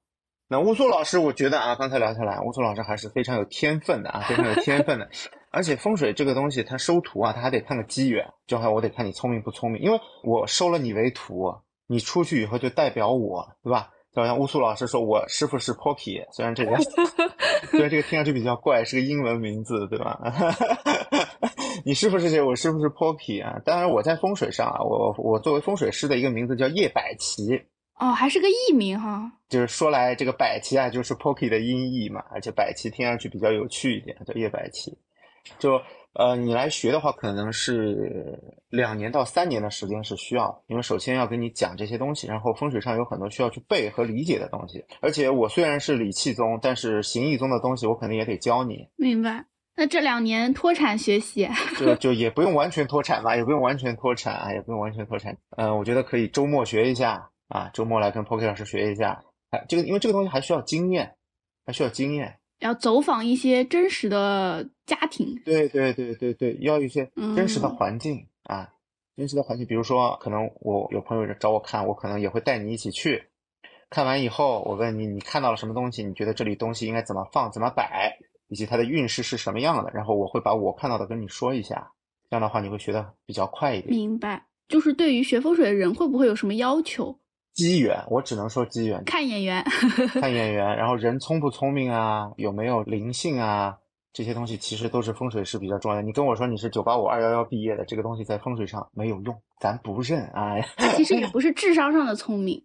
[0.47, 5.10] 那乌苏老师，我觉得啊，刚才聊下来，乌苏老师还是非常有天分的啊，非常有天分的。
[5.51, 9.81] 而且风水这个东西，它收徒啊，它还得看个机缘，就还我得看你聪明不聪明。
[9.81, 11.53] 因为我收了你为徒，
[11.88, 13.89] 你出去以后就代表我，对吧？
[14.12, 16.75] 就好像乌苏老师说我师傅是 Pocky，虽然这个
[17.69, 20.19] 虽然这个听上去比较怪，是个英文名字，对吧？
[21.85, 22.41] 你师傅是谁？
[22.41, 23.62] 我师傅是 Pocky 啊。
[23.63, 27.62] 当然，我在风水上啊，我我作为风水师的一个名字叫叶百奇。
[27.99, 29.31] 哦，还是个艺名哈。
[29.47, 34.97] 就是说来这个百奇啊，就是 Pocky 的音译嘛，而且百奇听上去比较有趣一点，叫叶百奇。
[35.57, 35.81] 就
[36.13, 38.38] 呃，你来学的话，可能是
[38.69, 44.83] 两年到三年的时间是需要，因为首先要跟你讲这些东西，然后风水上有很多需要去背和理解的东西。
[45.01, 49.45] 而且我虽然是理气宗，但是形意宗的东西我肯定也得教你，明白。
[49.75, 55.38] 那这两年脱产学习，就就也不用完全脱产吧，也不用完全脱产啊，也不用完全脱产。
[55.55, 59.23] 嗯、我觉得可以周末学一下啊，周末来跟 Pocky 老师学一下。
[59.51, 61.15] 哎，这个因为这个东西还需要经验，
[61.65, 62.38] 还需要经验。
[62.60, 65.41] 要走访一些真实的家庭。
[65.43, 68.74] 对对对对对，要一些真实的嗯环境、啊，
[69.17, 69.65] 真实的环境。
[69.65, 73.24] 比如说，可能我有朋友找我看，我可能也会带你一起去。
[73.89, 76.04] 看完以后，我问你，你看到了什么东西？
[76.04, 78.17] 你觉得这里东西应该怎么放、怎么摆，
[78.48, 79.91] 以及它的运势是什么样的？
[79.93, 81.91] 然后我会把我看到的跟你说一下，
[82.30, 83.93] 这样的话你会学的比较快一点。
[83.93, 84.45] 明白。
[84.67, 87.17] 就是对于学风水的人，会不会有什么要求？
[87.60, 89.62] 机缘，我只能说机缘，看眼缘。
[90.22, 93.78] 看眼缘，然后人聪不聪明啊，有没有灵性啊，
[94.13, 96.02] 这些东西其实都是风水师比较重要的。
[96.02, 100.56] 你跟我说你是九八五二幺幺毕业的，这个东西在风水上没有用，咱不认啊。
[100.95, 102.63] 其实也不是智商上的聪明。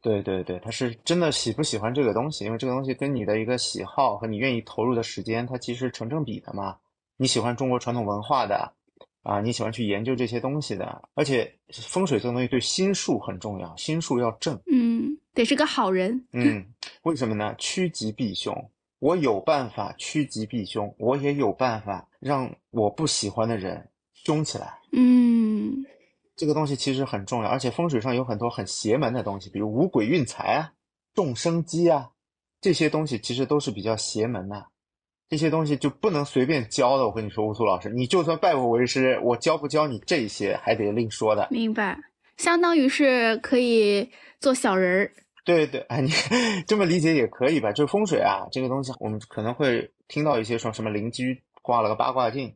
[0.00, 6.76] 对 对对，他是真的喜不喜欢这个东西，因为这个东西跟你的一个喜好和你愿意投入的时间，它其实成正比的嘛。
[7.16, 8.74] 你喜欢中国传统文化的
[9.26, 14.56] 啊，你喜欢去研究这些东西的，而且风水这东西对心术很重要，心术要正。
[14.70, 16.24] 嗯，得是个好人。
[16.32, 16.64] 嗯，
[17.02, 17.52] 为什么呢？
[17.58, 18.54] 趋吉避凶。
[19.00, 24.78] 我有办法趋吉避凶，我也有办法让我不喜欢的人凶起来。
[24.92, 25.84] 嗯，
[26.36, 30.72] 这个东西其实很重要，而且风水上有很多很邪门的东西，比如五鬼运财啊、
[31.14, 32.10] 众生机啊，
[32.60, 34.66] 这些东西其实都是比较邪门的。
[35.28, 37.04] 这些东西就不能随便教的。
[37.04, 41.48] 我跟你说，乌苏老师，你就算拜我为师，我教不教你这些还得另说的。
[41.50, 41.98] 明白。
[42.36, 45.12] 相当于是可以做小人儿。
[45.44, 46.10] 对对，哎，你
[46.66, 47.72] 这么理解也可以吧？
[47.72, 52.54] 就是风水啊，这个东西，我们可能会听到一些说什么邻居挂了个八卦镜，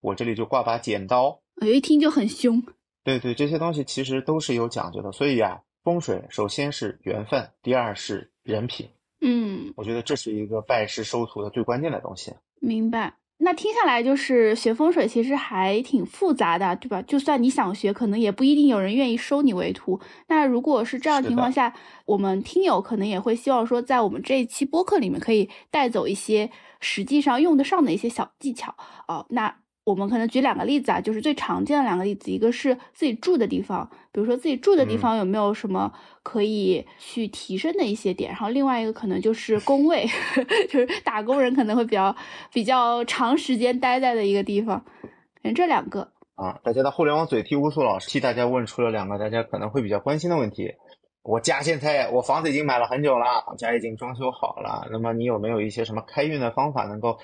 [0.00, 1.40] 我这里就挂把剪刀。
[1.60, 2.62] 我一听就很凶。
[3.02, 5.12] 对对，这些东西其实都是有讲究的。
[5.12, 8.88] 所以啊，风水首先是缘分，第二是人品。
[9.20, 12.34] 嗯，我觉得这是一个拜师收徒的最关键的东西。
[12.60, 13.14] 明白。
[13.38, 17.02] 那听下来就是学风水其实还挺复杂的，对吧？
[17.02, 20.00] 就算你想学，可能也不一定有人愿意收你为徒。
[20.28, 21.74] 那如果是这样情况下，
[22.06, 26.50] 我们听友可能也会希望说，在我们这一期播客里面可以带走一些
[26.80, 28.74] 实际上用得上的一些小技巧
[29.06, 29.26] 哦。
[29.28, 29.54] 那
[29.86, 35.92] 我们可能举两个例子啊，就是最常见的两个例子，一个是自己住的地方，比如说自己住的地嗯方有没有什么
[36.24, 40.04] 可以去提升的一些点，然后另外一个可能就是工位，
[40.68, 42.14] 就是打工人可能会比较
[42.52, 46.10] 比较长时间待在的一个地方，可能这两个。
[46.34, 50.74] 啊，大家的互联网嘴替乌苏老师替大家问出了两个大家可能会比较关心的问题。
[51.22, 54.88] 我家现在我房子已经买了很久了，家已经装修好了。
[54.90, 57.18] 那么你有没有一些什么开运的方法，能够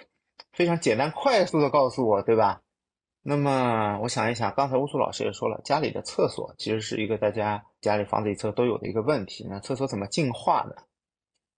[0.51, 2.62] 非常简单快速的告诉我，对吧？
[3.22, 9.47] 那么我想一想，刚才乌苏老师也说了，家里的厕所其实是一个大家家里房子一侧都有的一个问题。
[9.49, 10.74] 那厕所怎么净化呢？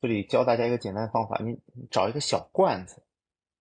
[0.02, 3.02] 这里教大家一个简单的方法，你你找一个小罐子，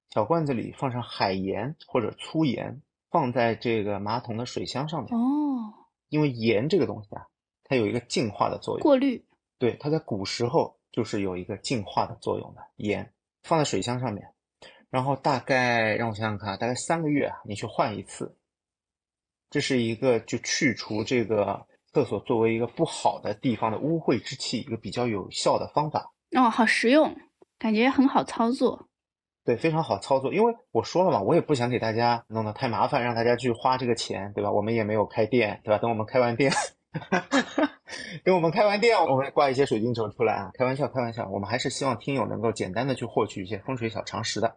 [0.09, 5.73] 小罐子里放上海盐或者粗盐，放在这个马桶的水箱上面，哦，
[6.09, 7.27] 因为盐这个东西啊，
[7.63, 8.83] 它有一个净化的作用。
[8.83, 9.25] 过滤。
[9.57, 12.61] 对，它在古时候就是有一个净化的作用的。
[12.75, 13.13] 盐
[13.43, 14.32] 放在水箱上面，
[14.93, 18.37] 然后大概让我想想看啊，大概三个月啊，你去换一次。
[19.49, 26.13] 这是一个就去除这个厕所作为一个不好的地方的污秽之气一个比较有效的方法。
[26.37, 27.17] 哦，好实用，
[27.57, 28.87] 感觉很好操作。
[29.43, 34.51] 对，非常好操作，因为我说了嘛，我也不想给大家弄得太麻烦，让大家去花这个钱，对吧？
[34.51, 35.79] 我们也没有开店，对吧？
[35.79, 36.51] 等我们开完店，
[38.23, 40.51] 等我们开完店，我们挂一些水晶球出来啊！
[40.53, 44.55] 开玩笑，开玩笑，我们还是希望听友能够简单的去获取一些风水小常识的。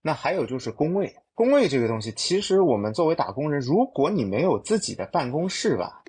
[0.00, 6.02] 那还有就是工位，工位这个东西，其实我们作为打工人，如果你没有自己的办公室吧，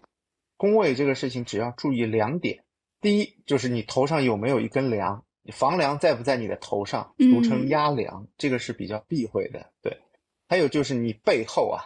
[0.57, 2.63] 工位这个事情只要注意两点：
[3.01, 5.23] 第一，就是你头上有没有一根梁。
[5.53, 9.71] 房梁在不在你的头上，俗称嗯压梁，这个是比较避讳的。
[9.81, 10.01] 对，
[10.47, 11.85] 还有就是你背后啊，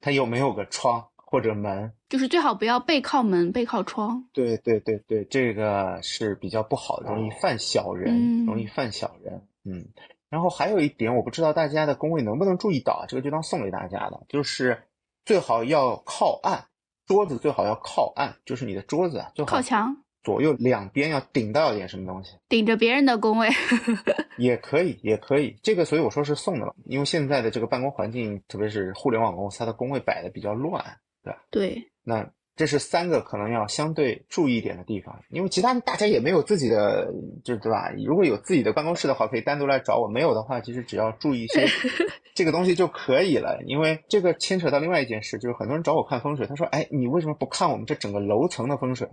[0.00, 1.94] 它有没有个窗或者门？
[2.10, 4.28] 就是最好不要背靠门、背靠窗。
[4.34, 9.48] 对对对对，这个是比较不好的，容易犯小人，嗯容易犯小人。
[9.64, 9.86] 嗯，
[10.28, 14.82] 然后还有一点，我不知道大家的工位能不能注意到啊，这个就当送给大家的，就是
[15.24, 16.66] 最好要靠岸，
[17.06, 22.36] 桌子最好要靠岸，就是你的桌子啊，最好靠墙左右两边要顶到一点什么东西。
[22.48, 23.48] 顶着别人的工位。
[24.36, 31.42] 也可以，也可以，这个所以我说是送的了，因为现在的这个办公环境，特别是互联网公司，它的工位摆的比较乱，对吧？
[31.50, 37.10] 对，那这是三个可能要相对注意一点的地方，因为其他大家也没有自己的，
[37.42, 37.90] 就对吧？
[38.04, 41.66] 如果有自己的办公室的话，可以单独来找我；没有的话，其实只要注意一些
[42.34, 43.58] 这个东西就可以了。
[43.66, 49.08] 因为这个牵扯到另外一件事，就是很多人找我看风水，他说：“哎，你为什么不看我们这整个楼层的风水？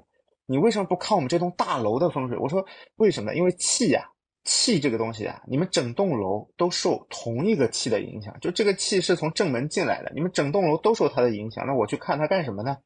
[0.45, 2.65] 你为什么不看我们这栋大楼的风水？”我说
[2.97, 3.33] ：“为什么？
[3.35, 4.09] 因为气呀、
[4.51, 12.77] 气这个东西啊，你们整栋楼都受同一个气的影响，就这个气是从正门进来的，你们整栋楼都受它的影响，那我去看它干什么呢？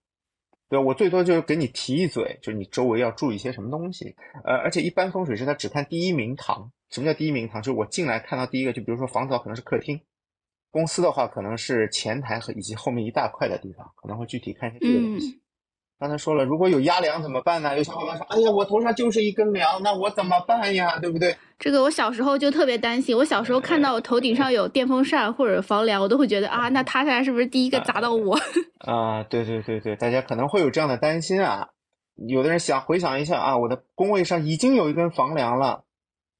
[0.67, 0.77] 对？
[0.77, 4.15] 我最多就是给你提一嘴，就是你周围要注意一些什么东西。
[4.43, 6.71] 呃，而且一般风水师他只看第一明堂。
[6.89, 7.61] 什么叫第一明堂？
[7.61, 10.01] 就是我进来看到第一个，就比如说房子可能是客厅，
[10.69, 15.42] 公司的话可能是前台和以及后面一大块的地方，可能会具体看一下这个东西。
[16.03, 17.77] 刚才说了，如果有压梁怎么办呢？
[17.77, 20.99] 有小伙伴说：“哎呀，我头上就是一根梁，那我怎么办呀？
[20.99, 28.37] 对不对？”这个我小时候就特别担心，我小时候看到我头顶上有电风扇或者房梁，我都会觉得啊，那塌下来是不是第一个砸到我？
[28.85, 31.69] 啊、对对对对，大家可能会有这样的担心啊。
[32.27, 35.85] 有的人想回想一下啊，我的工位上已经有一根房梁了，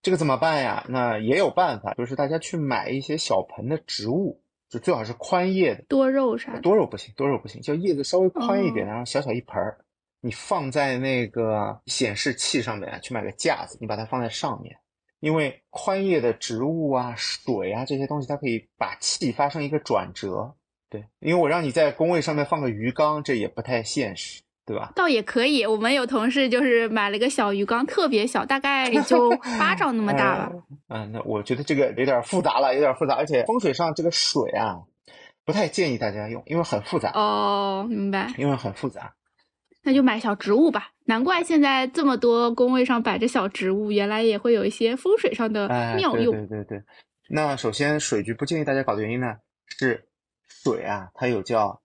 [0.02, 0.84] 这个怎么办呀？
[0.90, 4.42] 那也有办法，就是大家去买一些小盆的植物，
[4.74, 6.62] 就最好是宽叶的，多肉啥的。
[6.62, 9.78] 多肉不行，多肉不行，就叶子稍微宽一点，哦然后小小一盆儿，
[10.20, 14.76] 你放在那个显示器上面，去买个架子，你把它放在上面，
[15.20, 20.56] 因为宽叶的植物啊、水啊这些东西，它可以把气发生一个转折。
[20.90, 24.92] 对，因为我让你在工位上面放个鱼缸，这也不太现实，对吧？
[24.96, 30.52] 倒也可以，我们有同事就是买了个小鱼缸，特别小，大概也就 巴掌那么大吧。
[30.90, 34.80] 嗯，那我觉得这个有点复杂了，有点复杂，而且风水上这个水啊，
[35.46, 39.14] 不太建议大家用，因为很复杂，哦，明白，因为很复杂。
[39.86, 40.92] 那就买小植物吧。
[41.06, 46.34] 难怪现在这么多工位上摆着小植物，原来也会有一些风水上的哎，对妙用。
[46.34, 46.82] 对对对。
[47.28, 49.36] 那首先水局不建议大家搞的原因呢，
[49.68, 50.06] 是
[50.48, 51.82] 水啊，它有叫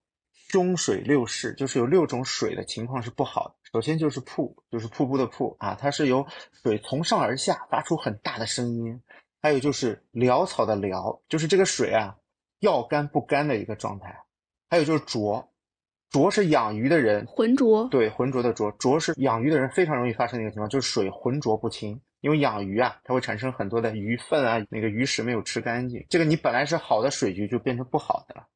[0.49, 3.55] 凶水六式，就是有六种水的情况是不好的。
[3.73, 6.27] 首先就是瀑，就是瀑布的瀑啊，它是由
[6.63, 9.01] 水从上而下发出很大的声音。
[9.41, 12.17] 还有就是潦草的潦，就是这个水啊
[12.59, 14.25] 要干不干的一个状态。
[14.69, 15.49] 还有就是浊，
[16.11, 22.01] 浊是养鱼的人浑浊，对，浑浊的浊，浊是养鱼的人非常容易发生的一个情况，就是水浑浊不清。
[22.21, 28.49] 因为养鱼啊，它会产生很多的鱼粪啊，那个鱼食没有吃干净，这个你本来是好的水局就变成不好的了。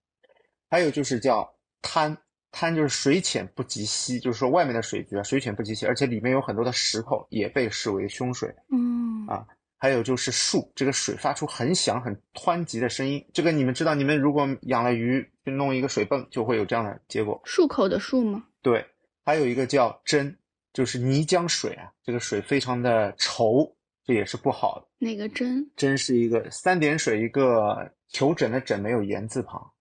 [0.68, 2.16] 还有就是叫滩，
[2.51, 8.55] 滩就是水浅不及溪，就是说外面的水局啊，水浅不及溪，而且里面有很多的石头，也被视为凶水。
[8.70, 13.20] 嗯啊还有就是树，这个水发出很响、很湍急的声音。
[13.35, 17.43] 这个你们知道，你们如果养了鱼，去弄一个水泵，就会有这样的结果。
[17.45, 18.45] 漱口的漱吗？
[18.62, 18.87] 对，
[19.24, 20.39] 还有一个叫真，
[20.72, 23.74] 就是泥浆水啊，这个水非常的稠，
[24.05, 24.87] 这也是不好的。
[25.05, 25.68] 哪个真？
[25.74, 29.72] 真是一个三点水一个求诊的诊，没有言字旁。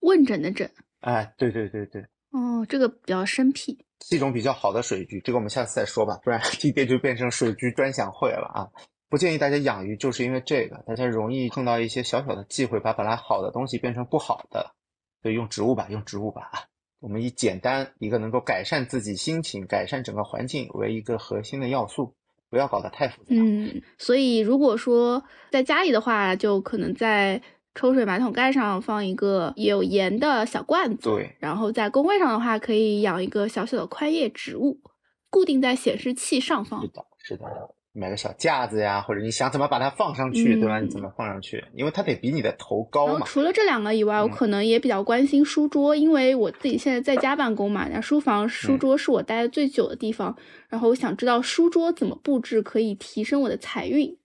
[0.00, 0.70] 问诊的诊。
[1.00, 3.78] 哎，对对对对，哦，这个比较生僻。
[4.02, 8.68] 是一种比较好的水菊，这个我们下次再说吧，不然 今天就变成水菊专享会了啊！
[9.10, 14.74] 不建议大家养鱼，就是因为这个，大家容易碰到一些小小的忌讳，把本来好的东西变成不好的。
[15.22, 16.60] 所以用植物吧，用植物吧啊！
[17.00, 22.14] 我们以简单一个能够改善自己心情、改善整个环境为一个核心的要素，
[22.48, 23.28] 不要搞得太复杂。
[23.30, 27.42] 嗯，所以如果说在家里的话，就可能在
[27.80, 31.08] 抽水马桶盖上放一个有盐的小罐子。
[31.08, 34.78] 对，然后在工位上的话，可以养一个小小的宽叶植物，
[35.30, 36.88] 固定在显示器上方是。
[36.88, 37.44] 的，是的，
[37.94, 40.78] 买个小架子呀，或者你想怎么把它放上去，对吧？
[40.78, 41.64] 嗯你怎么放上去？
[41.74, 43.12] 因为它得比你的头高嘛。
[43.12, 50.36] 然后除了这两个以外，我嗯可能也比较关心书桌，因为我自己现在在家办公嘛，那书房书嗯桌是我待的最久的地方。
[50.68, 54.18] 然后我想知道书桌怎么布置可以提升我的财运。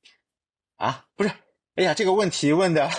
[0.75, 1.31] 啊，不是，
[1.75, 2.89] 哎呀，这个问题问的，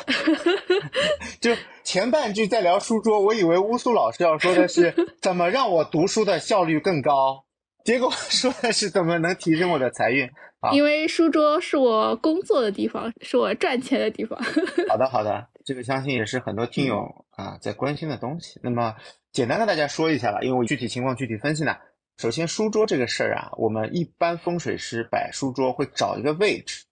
[1.41, 1.51] 就
[1.83, 7.47] 前半句在聊书桌，我以为乌苏老师要说的是 怎么让我读书的效率更高，
[7.85, 10.29] 结果说的是怎么能提升我的财运。
[10.61, 14.39] 好因为书桌是我工作的地方，是我赚钱的地方。
[14.89, 18.61] 好的，好的， 这个相信也是很多听友啊在关心的东西。
[18.63, 18.95] 那么
[19.33, 21.77] 简单跟大家说一下了，因为我具体情况具体分析呢。
[22.19, 26.86] 首先，书桌这个事儿啊，我们一般风水师摆书桌会找一个位置，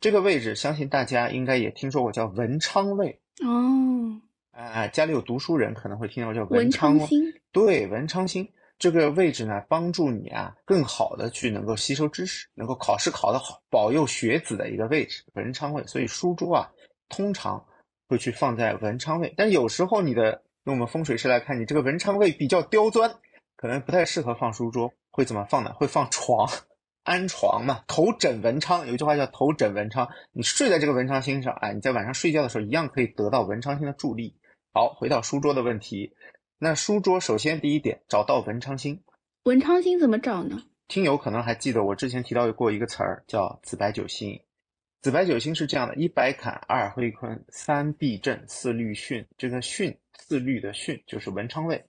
[0.00, 3.20] 这个位置相信大家应该也听说过，叫文昌位。
[3.42, 4.20] 哦，
[4.50, 7.22] 啊，家里有读书人可能会听到叫文昌昌星。
[7.52, 15.82] 对，文昌星这个位置呢，帮助你啊更好的去能够吸收知识，能够考试考得好，保佑学子的一个位置，文昌位。
[15.86, 16.70] 所以书桌啊，
[17.08, 17.64] 通常
[18.08, 23.10] 会去放在文昌位，但有时候你的用我们风水师来看，你这个文昌位比较刁钻，
[23.56, 25.72] 可能不太适合放书桌，会怎么放呢？
[25.74, 26.46] 会放床。
[27.04, 34.34] 安床嘛，头枕文昌，有一句话叫头枕文昌，你睡在这个文昌星上，哎，你在晚上睡觉的时候一样可以得到文昌星的助力。
[34.72, 36.14] 好，回到书桌的问题，
[36.58, 39.02] 那书桌首先第一点，找到文昌星。
[39.44, 40.64] 文昌星怎么找呢？
[40.88, 44.40] 听友可能还记得我之前提到过一个词儿，叫紫白九星。
[45.02, 49.26] 紫白九星是这样的：一白坎，二灰坤，三避震，四律巽。
[49.36, 51.84] 这个巽，四律的巽就是文昌位。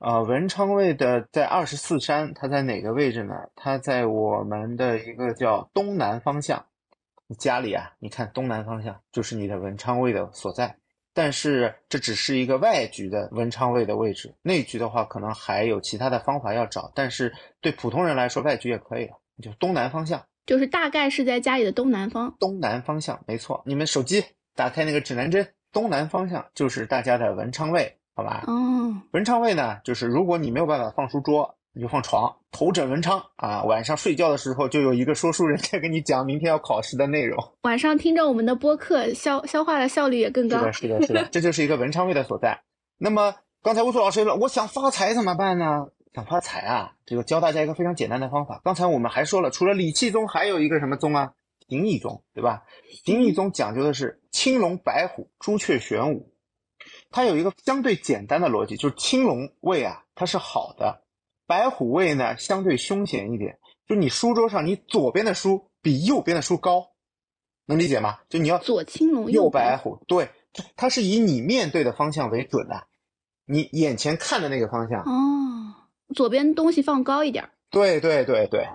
[0.00, 3.34] 啊、文昌位的在二十四山，它在哪个位置呢？
[3.54, 6.64] 它在我们的一个叫东南方向。
[7.26, 10.74] 你家里啊，你看东南方向就是你的文昌位的所在。
[11.12, 16.90] 但是这只是一个外局的文昌位的位置，内局的话可能还有其他的方法要找。
[16.94, 20.24] 但是对普通人来说，外局也可以了，就东南方向。
[20.46, 22.34] 就是大概是在家里的东南方。
[22.40, 23.62] 东南方向，没错。
[23.66, 24.24] 你们手机
[24.56, 28.44] 打开那个指南针，东南方向就是大家的文昌位，好吧？
[28.46, 33.62] 哦，文昌位呢，就是如果你没有办法放书桌，你就放床，头枕文昌啊。
[33.62, 37.38] 晚上睡觉的时候，就有一个说书人在跟你讲明天要考试的内容。
[37.62, 40.58] 晚上听着我们的播客，消消化的效率也更高。
[40.72, 42.62] 是的，是的，是的，这就是一个文昌位的所在。
[42.98, 45.86] 那么刚才乌苏老师说了，我想发财怎么办呢？
[46.12, 48.60] 想发财啊，这个教大家一个非常简单的方法。
[48.64, 51.32] 刚才我们还说了，除了理气宗，还有一个什么宗啊？
[51.68, 52.64] 形意宗，对吧？
[53.04, 56.32] 形意宗讲究的是青龙、白虎、朱雀、玄武。
[57.10, 61.02] 它有一个相对简单的逻辑，就是青龙位啊，它是好的；
[61.46, 63.58] 白虎位呢，相对凶险一点。
[63.86, 66.92] 就你书桌上，你左边的书比右边的书高，
[67.66, 68.20] 能理解吗？
[68.28, 70.30] 就你要左青龙，右白白虎，对，
[70.76, 72.86] 它是以你面对的方向为准的，
[73.44, 75.02] 你眼前看的那个方向。
[75.02, 75.74] 哦，
[76.14, 77.50] 左边东西放高一点儿。
[77.70, 78.68] 对对对对，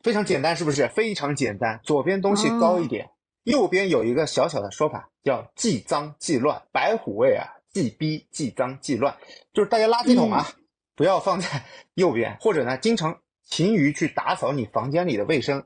[0.00, 0.88] 非常简单，是不是？
[0.88, 3.10] 非常简单，左边东西高一点，
[3.42, 6.62] 右边有一个小小的说法，叫忌脏忌乱。
[6.72, 7.44] 白虎位啊，
[7.74, 9.14] 忌逼既脏既乱，
[9.52, 10.46] 就是大家垃圾桶啊，
[10.94, 11.46] 不要放在
[11.94, 15.64] 右边，或者呢，经常勤于去打扫你房间里的卫生。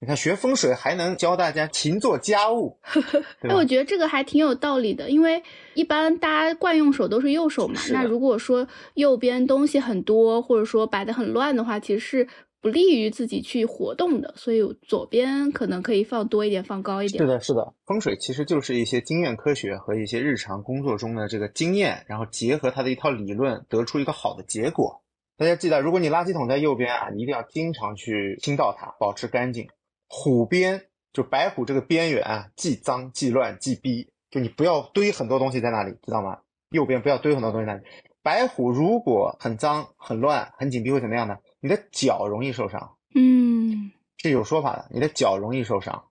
[0.00, 2.78] 你看学风水还能教大家勤做家务，
[3.40, 3.64] 对哎，吧我？
[3.64, 5.42] 觉得这个还挺有道理的，因为
[5.74, 7.80] 一般大家惯用手都是右手嘛。
[7.90, 12.28] 那如果说右边东西很多，或者说摆的很乱的话，其实是
[12.64, 14.32] 不利于自己去活动的。
[14.38, 17.22] 所以左边可能可以放多一点，放高一点。
[17.22, 25.02] 是的，是的，风水其实就是一些经验科学和一些日常工作中的这个经验，然后结合它的一套理论，得出一个好的结果。
[25.36, 29.68] 大家记得，如果你垃圾桶在右边啊，你一定要经常去清倒它，保持干净。
[30.08, 36.38] 虎边就白虎这个边缘啊，既脏既乱既逼，就你不要堆很多东西在那里，知道吗？
[36.70, 37.84] 右边不要堆很多东西在那里。
[38.22, 41.36] 白虎如果很脏、很乱、很紧逼，会怎么样呢？
[41.64, 46.04] 你的脚容易受伤，嗯，是有说法的，你的脚容易受伤。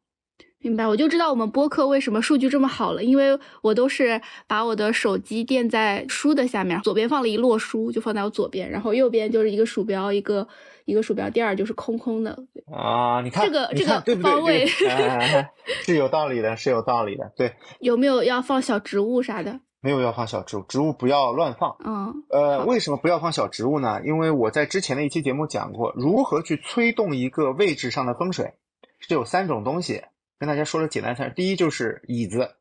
[0.58, 10.48] 明白，我就知道我们播客为什么数据这么好了，因为我都是把我的手机垫在书的下面，左边放了一摞书，就放在我左边，然后右边就是一个鼠标，一个
[10.86, 12.32] 一个鼠标垫儿就是空空的。
[12.72, 14.32] 啊，你看这个你这个对不对？
[14.32, 15.52] 方位这个哎哎哎
[15.84, 17.32] 是有道理的，是有道理的。
[17.36, 19.60] 对，有没有要放小植物啥的？
[19.84, 21.76] 没有要放小植物，植物不要乱放。
[21.84, 24.02] 嗯，呃，为什么不要放小植物呢？
[24.06, 28.54] 因为我在之前的一期节目讲过，如何去催动一个位置上的风水，
[29.00, 30.02] 是有三种东西，
[30.40, 31.34] 跟大家说了简单三。
[31.34, 32.56] 第一就是椅子，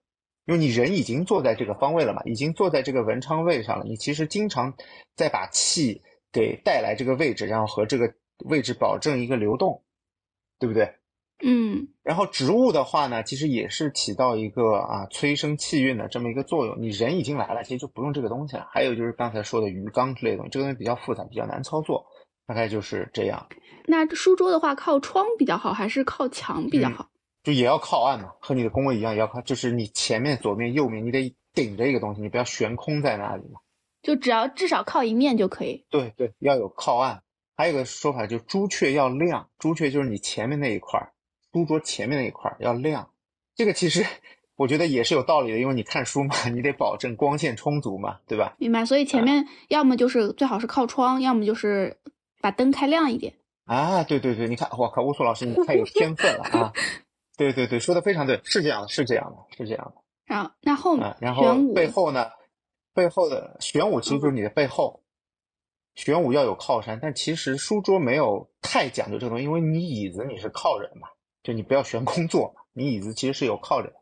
[0.47, 4.75] 因为你人已经坐在这个方位了嘛，已经坐在这个文昌位上了，你其实经常
[5.15, 6.03] 在把气
[6.33, 8.13] 给带来这个位置，然后和这个
[8.47, 9.85] 位置保证一个流动，
[10.59, 10.97] 对不对？
[11.41, 16.81] 嗯然后植物的话呢，其实也是起到一个啊催生气运的这么一个作用。
[16.81, 18.69] 你人已经来了，其实就不用这个东西了。
[18.71, 22.07] 还有就是刚才说的鱼缸之类的东西，这个东西比较复杂，比较难操作，
[22.47, 23.47] 大概就是这样。
[23.87, 27.09] 那书桌的话，靠窗比较好，还是靠墙比较嗯好？
[27.43, 33.59] 就也要靠岸嘛，和你的工位一样，也要靠，就是你前面、左面、右面，你得顶着一个东西，你不要悬空在那里嘛。
[34.03, 35.87] 就只要至少靠一面就可以。
[35.91, 37.23] 对对，要有靠岸。
[37.57, 41.12] 还有一个说法就是朱雀要亮，朱雀就是你前面那一块儿，
[41.53, 43.11] 书桌前面那一块儿要亮。
[43.55, 44.07] 这个其实
[44.57, 48.55] 我觉得也是有道理的，因为你看书嘛，你得保证光线充足嘛，对吧？
[48.59, 51.99] 明白，所以前面要么就是最好是靠窗，要么就是
[52.41, 53.35] 把灯开亮一点。
[53.65, 56.73] 啊，对对对，你看，我靠，乌苏老师你太有天分了啊！
[57.37, 60.03] 对对对，说的非常对，是这样的，是这样的，是这样的。
[60.27, 62.27] 然后那后啊，然后背后呢，
[62.93, 65.03] 背后的玄武其实就是你的背后，
[65.95, 71.09] 玄武要有靠山，但其实书桌没有太讲究这个东西，因为你椅子你是靠人嘛，
[71.43, 73.95] 就你不要悬空坐，你椅子其实是有靠着的。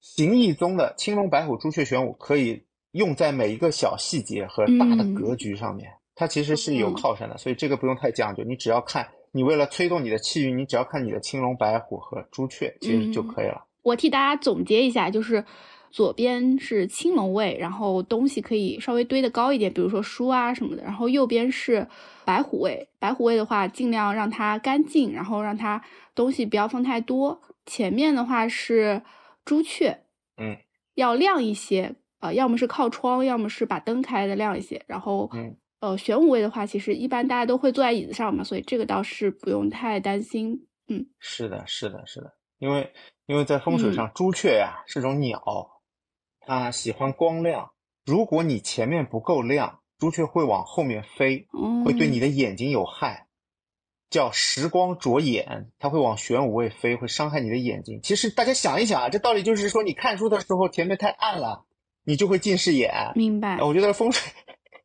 [0.00, 2.62] 形意中的青龙、白虎、朱雀、玄武可以
[2.92, 13.64] 用在每一个小细节和大的嗯格局上面，它其实是有嗯靠山的，所以这个不用太讲究，你只要看，你为了催动你的气运，你只要看你的青龙、白虎和朱雀，其实就嗯可以了。
[13.82, 15.44] 我替大家总结一下，就是
[15.90, 20.82] 左边是青龙位，然后东西可以稍微堆得高一点，比如说书啊什么的。
[20.82, 21.86] 然后右边是
[22.24, 25.82] 白虎位，白虎位的话尽量让它干净，然后让它
[26.16, 27.40] 东西不要放太多。
[27.64, 29.02] 前面的话是
[29.44, 30.02] 朱雀，
[30.36, 30.56] 嗯，
[30.94, 34.84] 要亮一些，呃，要么是靠窗，要么是把灯开的亮一些。
[34.88, 40.66] 然后，嗯，呃，玄武位的话，其实一般大家都会坐在椅子上嘛，所以这个倒是不用太担心。
[40.88, 42.92] 嗯是的，是的，是的，因为
[43.26, 45.42] 因为在风水嗯上，朱雀呀、是种鸟，
[46.40, 47.72] 它喜欢光亮。
[48.04, 53.25] 如果你前面不够亮，朱雀会往后面飞，哦，会对你的眼睛有害，
[54.10, 58.00] 叫时光着眼，它会往玄武位飞，会伤害你的眼睛。
[58.02, 61.64] 其实大家想一想啊，这道理就是说，你看书的时候前面太暗了，
[62.04, 62.92] 你就会近视眼。
[63.14, 63.58] 明白。
[63.60, 64.32] 我觉得风水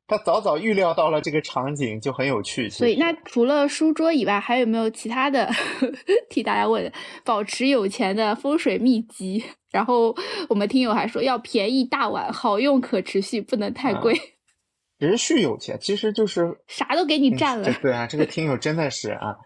[0.08, 2.70] 他早早预料到了这个场景，就很有趣。
[2.70, 5.50] 所以，那除了书桌以外，还有没有其他的
[6.30, 6.92] 替大家问的
[7.24, 9.42] 保持有钱的风水秘籍？
[9.72, 10.14] 然后
[10.50, 14.14] 我们听友还说要便宜大碗，好用可持续，不能太贵，
[15.02, 19.40] 持续有钱，其实就是啥都给你嗯占了这，对啊，这个听友真的是啊，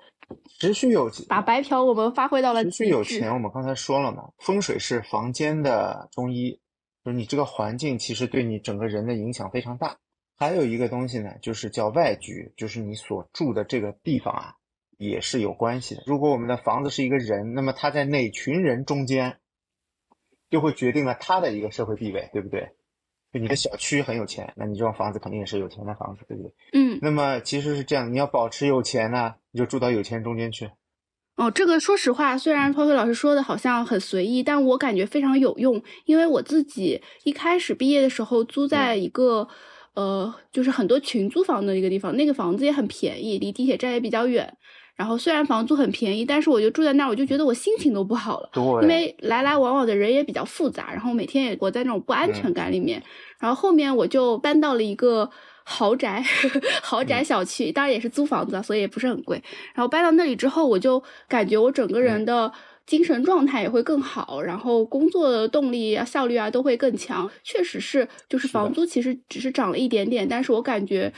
[0.60, 2.72] 持续有钱，把白嫖我们发挥到了持。
[2.72, 3.34] 续有钱。
[3.34, 6.60] 我们刚才说了嘛，风水是房间的中医，
[7.06, 9.96] 就是你这个环境其实对你整个人的影响非常大。
[10.36, 14.56] 还有一个东西呢，就是叫外局，就是你所住的这个地方啊，
[14.98, 16.04] 也是有关系的。
[16.06, 19.38] 如果我们的房子是一个人，那么他在哪群人中间，
[20.50, 22.76] 就会决定了他的一个社会地位，对不对？
[23.36, 26.54] 就你的小区很有钱，那你这种房子肯定也是有钱的房子，对不对？
[26.72, 30.72] 嗯，那么其实是这样，你要保持有钱呢，你就住到有钱人中间去。
[31.36, 39.50] 哦，这个说实话，虽然托菲老师说的好像很随意，但我感觉非常有用，因为我自己一开始毕业的时候租在一个。
[39.96, 44.58] 呃，就是很多群租房的一个地方，那个房子也很便宜，离地铁站也比较远。
[44.96, 53.04] 然后虽然房租很便宜，但是我就住在那儿，我就觉得我心情都不好了，对，因为来来往往的人也比较复杂，然后每天也活在那种不安全感里面。
[53.38, 55.30] 然后后面我就搬到了一个
[55.66, 56.24] 豪宅，
[56.82, 59.44] 豪宅小区，当然也是租房子，所以也不是很贵。
[59.74, 62.50] 然后搬到那里之后，我就感觉我整个人的
[62.86, 67.30] 精神状态也会更好，然后工作的动力啊、效率啊都会更强。
[67.44, 71.12] 确实是，就是房租其实只是涨了一点点，但是我感觉。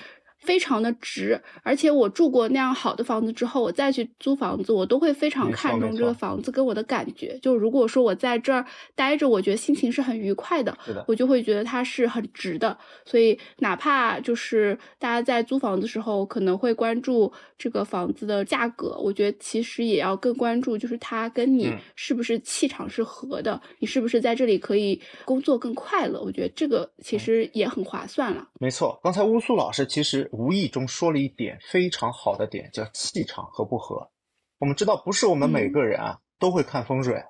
[0.47, 7.37] 非常的值，而且我住过那样好的房子之后，我再去租房子，我都会非常看重这个房子跟我的感觉。
[7.41, 12.77] 就如果说我在这儿待着，我觉得心情是很愉快的，的，我就会觉得它是很值的。
[13.03, 26.21] 所以哪怕就是大家在租房子的时候可能会关注这个房子的价格，我觉得其实也要更关注就是它跟你嗯是不是气场是合的，你是不是在这里可以工作更快乐。
[26.21, 28.47] 我觉得这个嗯其实也很划算了。
[28.61, 28.97] 没错。
[29.03, 34.11] 刚才乌苏老师其实无意中说了一点非常好的点，叫气场合不合。
[34.59, 37.23] 我们知道，不是我们每嗯个人啊、都会看风水，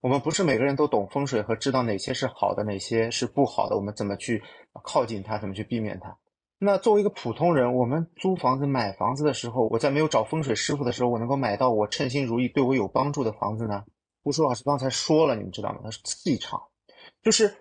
[0.00, 4.42] 我们不是每个人都懂风水和知道哪些是好的，哪些是不好的，我们怎么去
[4.82, 6.16] 靠近它，怎么去避免它。
[6.58, 13.84] 那作为一个普通人，我们租房子、买房子的时候，我在没有找风水师傅的时候，我能够买到我称心如意、对我有帮助的房子呢？
[14.22, 15.80] 吴叔老师刚才说了，你们知道吗？
[15.84, 16.62] 他是气场，
[17.22, 17.54] 就是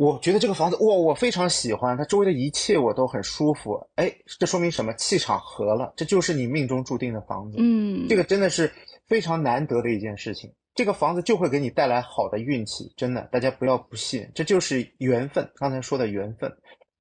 [0.00, 3.86] 我觉得这个房子哇，我非常喜欢，它周围的一切我都很舒服。
[3.96, 4.94] 哎，这说明什么？
[4.94, 7.58] 气场合了，这就是你命中注定的房子。
[7.60, 8.72] 嗯，这个真的是
[9.06, 10.50] 非常难得的一件事情。
[10.74, 15.50] 这个房子就会给你带来好的运气，真的，大家不要不信，这就是缘分。
[15.56, 16.50] 刚才说的缘分，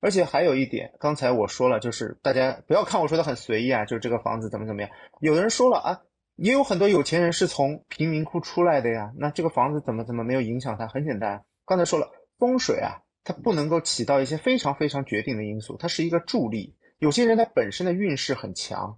[0.01, 4.91] 而且还有一点，刚才我说了，就是大家不要看我说的很随意啊，就是这个房子怎么怎么样。
[5.21, 6.01] 有的人说了啊，
[6.35, 10.85] 也有很多有钱人是从贫民窟出来的呀，那这个房子怎么怎么没有影响他？
[10.85, 12.09] 很简单，刚才说了，
[12.39, 16.75] 风水啊，它不能够起到一些非常非常决定的因素，它是一个助力。
[16.97, 18.97] 有些人他本身的运势很强。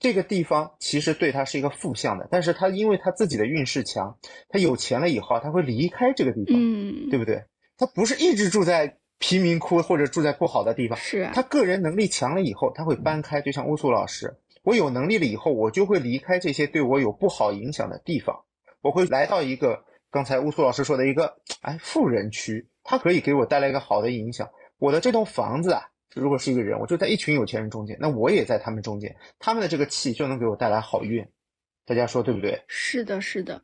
[0.00, 4.18] 这个地方其实对他是一个负向的，但是他因为他自己的运势强，
[4.48, 7.44] 他有钱了以后，他会离开这个地方，嗯，对不对？
[7.78, 13.40] 他不是一直住在贫民窟或者住在不好的地方，是啊他个人能力强了以后，他会搬开。
[13.40, 18.44] 就像乌苏老师，我有能力了以后，我就会离开这些对我有不好影响的地方，
[18.82, 19.84] 我会来到一个
[20.14, 24.48] 刚才乌苏老师说的一个哎富人区，它可以给我带来一个好的影响。
[24.78, 25.82] 我的这栋房子啊。
[26.14, 31.26] 如果是一个人，我就在一群有钱人中间，那我也在他们中间，他们的这个气就能给我带来好运，
[31.84, 32.62] 大家说对不对？
[32.68, 33.60] 是的，是的，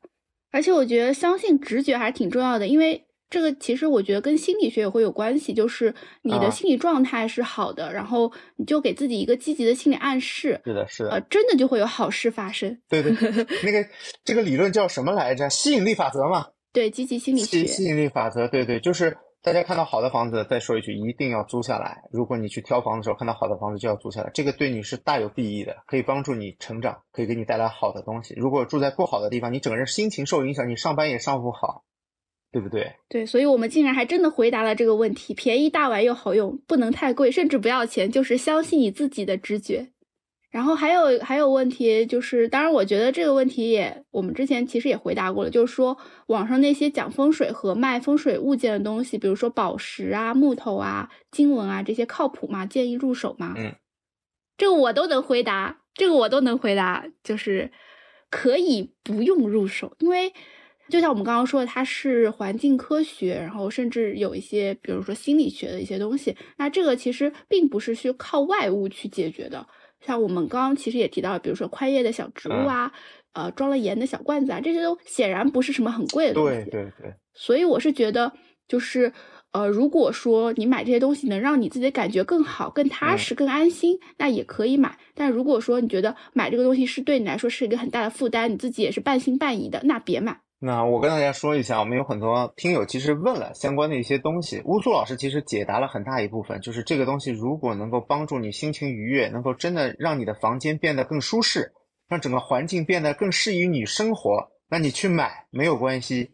[0.50, 12.76] 而且我觉得相信直觉还挺重要的，因为这个其实我觉得跟心理学也会有关系，就是你的啊心理状态是好的，然后你就给自己一个积极的心理暗示，是的，是的，呃，真的就会有好事发生。
[12.88, 13.12] 对对，
[13.62, 13.88] 那个
[14.24, 15.48] 这个理论叫什么来着？
[15.48, 22.02] 吸引力法则嘛，对，积极心理学，吸吸引力法则，对对，就是大家看到好的房子，再说一句，一定要租下来。
[22.10, 28.34] 如果你去挑房的时候看到好的房子，就要租下来，这个对你是大有裨益的，可以帮助你成长，可以给你带来好的东西。
[28.36, 31.84] 如果住在不好的地方，你整个人心情受影响，你上班也上不好，
[32.52, 32.92] 对不对？
[33.08, 39.88] 对，所以我们竟然还真的回答了这个问题：便宜大碗又好用，不能太贵，甚至不要钱，就是相信你自己的直觉。
[40.50, 45.96] 然后还有还有问题就是，当然我觉得这个问题也我们之前其实也回答过了，就是说
[46.26, 52.66] 网上那些讲风水和卖风水物件的东西，比如说宝石啊、木头啊、经文啊这些靠谱吗？
[52.66, 53.54] 建议入手吗？
[53.56, 53.76] 嗯，
[54.58, 57.70] 这个我都能回答，这个我都能回答，就是
[58.28, 60.32] 可以不用入手，因为
[60.90, 66.36] 就像我们刚刚说的，它是环境科学，然后甚至有一些，比如说心理学的一些东西。
[66.58, 69.66] 那这个其实并不是需靠外物去解决的。
[70.04, 72.92] 像我们刚刚其实也提到，比如说宽叶的小植物啊，
[73.32, 76.56] 呃，装了盐的小罐子啊，这些都显然不是什么很贵的东西。
[76.70, 78.32] 对对对，所以我是觉得，
[78.66, 79.12] 就是
[79.52, 84.98] 呃，如果说你买这些东西能让你自己的感觉更好、更踏实、更安心，那也可以买。
[85.14, 90.40] 但如果说你觉得买这个东西是对你来说是一个很大的负担，你自己也是半信半疑的，那别买。
[90.62, 101.72] 那我跟大家说一下，我们有很多听友其实问了相关的一些东西，乌苏老师其实解答了很大一部分，就是这个东西如果能够帮助你心情愉悦，能够真的让你的房间变得更舒适，
[102.10, 106.32] 让整个环境变得更适宜你生活，那你去买没有关系，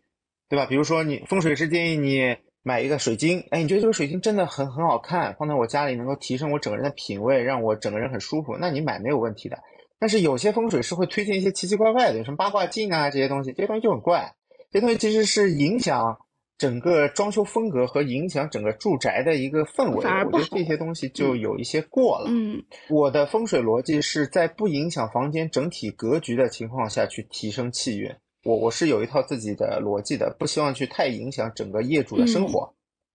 [0.48, 0.66] 对吧？
[0.66, 9.56] 比如说你风水师建议你买一个水晶，哎，你觉得这个水晶真的很很好看，放在我家里能够提升我整个人的品味，让我整个人很舒服，那你买没有问题的。
[9.98, 14.34] 但是有些风水师会推荐一些奇奇怪怪的，什么八卦镜啊这些东西，这些东西就很怪。
[14.70, 16.18] 这些东西其实是影响
[16.58, 19.96] 整个装修风格和影响整个住宅的一个氛围。
[19.96, 22.26] 我觉得这些东西就有一些过了。
[22.28, 28.14] 嗯我的风水逻辑是在不影响房间整体格局的情况下去提升气运。
[28.44, 32.74] 我我是有一套自己的逻辑的，不希望去太影响整个业主的生活，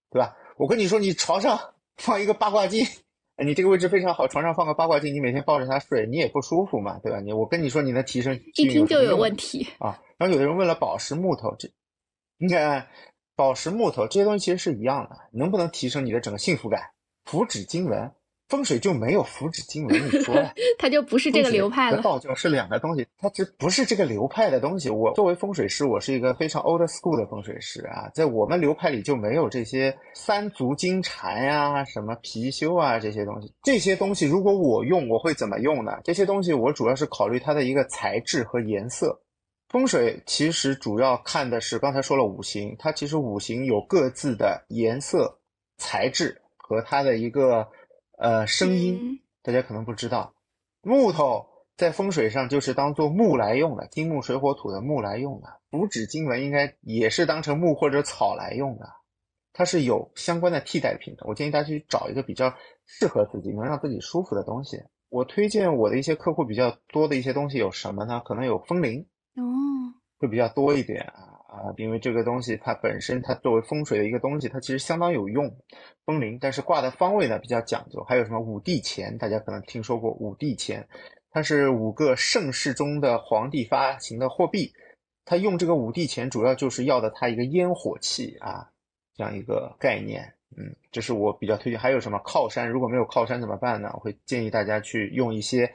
[0.09, 0.35] 对吧？
[0.57, 1.57] 我跟你说，你床上
[1.95, 2.85] 放一个八卦镜。
[3.41, 7.19] 哎你这个位置非常好，床上放个八卦镜，你每天抱着它睡，你也不舒服嘛，对吧？
[7.21, 9.67] 你我跟你说，你能提升气一听就有问题。
[9.79, 9.99] 啊。
[10.19, 11.67] 然后有的人问了宝石、木头，这
[12.37, 12.87] 你看
[13.35, 16.91] 宝石、木头这些东西其实是一样的，能不能提升你的整个幸福感？
[17.25, 18.11] 福祉经文，
[18.51, 20.53] 风水就没有福祉经文，你说呀？
[20.77, 22.01] 它就不是这个流派了。
[22.01, 24.89] 道教是两个东西，它这不是这个流派的东西。
[24.89, 33.53] 我作为风水师，我是一个非常 old school 的风水师啊，在我们流派里就没有这些三足金蟾呀、什么貔貅啊这些东西。
[33.63, 35.93] 这些东西如果我用，我会怎么用呢？
[36.03, 39.21] 这些东西我主要是考虑它的一个材质和颜色。
[39.69, 45.39] 风水其实主要看的是，刚才说了五行，它其实五行有各自的颜色、
[45.77, 47.65] 材质和它的一个
[48.21, 48.97] 呃声音。
[49.01, 50.35] 嗯大家可能不知道，
[50.83, 55.47] 木头在风水上就是当做木来用的，金木水火土的木来用的。
[55.71, 58.87] 福祉经文应该也是当成木或者草来用的，
[59.51, 61.25] 它是有相关的替代品的。
[61.25, 62.53] 我建议大家去找一个比较
[62.85, 64.77] 适合自己、能让自己舒服的东西。
[65.09, 68.21] 我推荐我的一些客户比较多的一些东西有什么呢？
[68.23, 69.07] 可能有风铃，
[69.37, 69.41] 哦，
[70.19, 71.30] 会比较多一点啊。
[71.51, 75.53] 啊，因为这个东西它本身它作为风水的一个东西，它其实相当有用，
[76.05, 76.37] 风铃。
[76.39, 80.87] 但是挂的方位呢比较讲究，还有什么五帝钱，大家可能听说过五帝钱，
[81.29, 84.71] 它是五个盛世中的皇帝发行的货币，
[85.25, 88.71] 它用这个五帝钱主要就是要的它一个烟火气啊，
[89.13, 90.33] 这样一个概念。
[90.57, 91.79] 嗯，这是我比较推荐。
[91.79, 92.69] 还有什么靠山？
[92.69, 93.89] 如果没有靠山怎么办呢？
[93.93, 95.73] 我会建议大家去用一些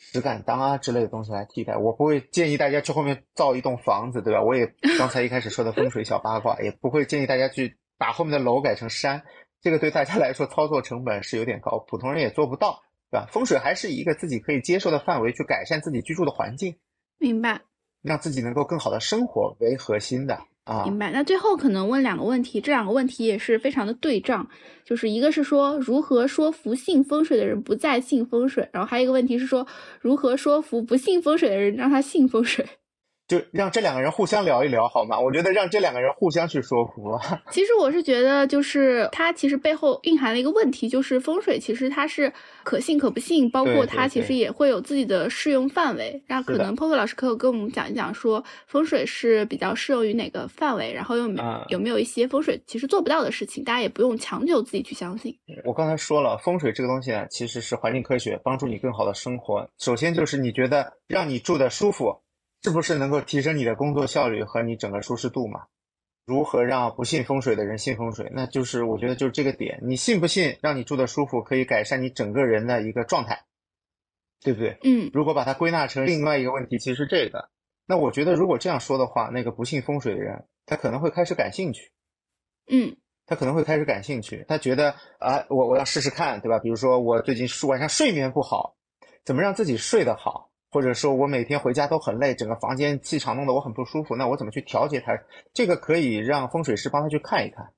[0.00, 1.76] 石敢当啊之类的东西来替代。
[1.76, 4.42] 我不会建议大家去后面造一栋房子，对吧？
[4.42, 4.66] 我也
[4.98, 9.22] 刚才一开始说的风水小八卦，也不会建议大家去把后面的楼改成山。
[9.60, 12.80] 这个对大家来说操作成本是有点高，普通人也做不到，
[13.10, 13.28] 对吧？
[13.30, 16.78] 风水还是以一个自己可以接受的范围去改善自己居住的环境，
[17.18, 17.60] 明白。
[18.02, 20.40] 让自己能够更好的生活为核心的。
[20.64, 21.10] 啊，明白。
[21.10, 24.48] 那最后可能问两个问题，这两个问题也是非常的对仗，
[24.84, 29.66] 就是一个是说如何说服信风水的人不再信风水，然后还有一个问题是说
[30.00, 32.66] 如何说服不信风水的人让他信风水。
[33.30, 35.20] 就让这两个人互相聊一聊好吗？
[35.20, 37.16] 我觉得让这两个人互相去说服。
[37.52, 42.32] 其实我是觉得，就是它其实背后蕴含了一个问题，就是风水其实它是
[42.64, 46.20] 可信可不信，包括它其实也会有自己的适用范围。
[46.26, 55.32] 那可能 Popo 老师可以跟我们讲一讲，说风水是比较适用于哪个范围，然后又没有没有一些风水其实做不到的事情，大家也不用强求自己去相信。
[55.64, 59.64] 我刚才说了，风水这个东西呢，其实是环境科学，帮助你更好的生活。
[59.78, 62.12] 首先就是你觉得让你住的舒服。
[62.62, 65.66] 是不是能够提升你的工作效率和你整个舒适度嘛？
[66.26, 68.30] 如何让不信风水的人信风水？
[68.32, 70.58] 那就是我觉得就是这个点，你信不信？
[70.60, 73.44] 让你住的舒服，可以改善你整个人的一个状态，
[74.42, 74.78] 对不对？
[74.84, 75.10] 嗯。
[75.12, 77.48] 如果把它归纳成另外一个问题，其实是这个。
[77.86, 81.90] 那我觉得如果这样说的话，那个不信风水的人，他可能会开始感兴趣。
[82.70, 82.96] 嗯。
[83.26, 86.58] 他可能会开始感兴趣，他觉得啊，我我要试试看，对吧？
[86.58, 88.76] 比如说我最近晚上睡眠不好，
[89.24, 90.49] 怎么让自己睡得好？
[90.70, 95.12] 或者说我每天回家都很累，整个房间气场弄得我很不舒服，那我怎么去调节它？
[95.52, 97.72] 这个可以让风水师帮他去看一看，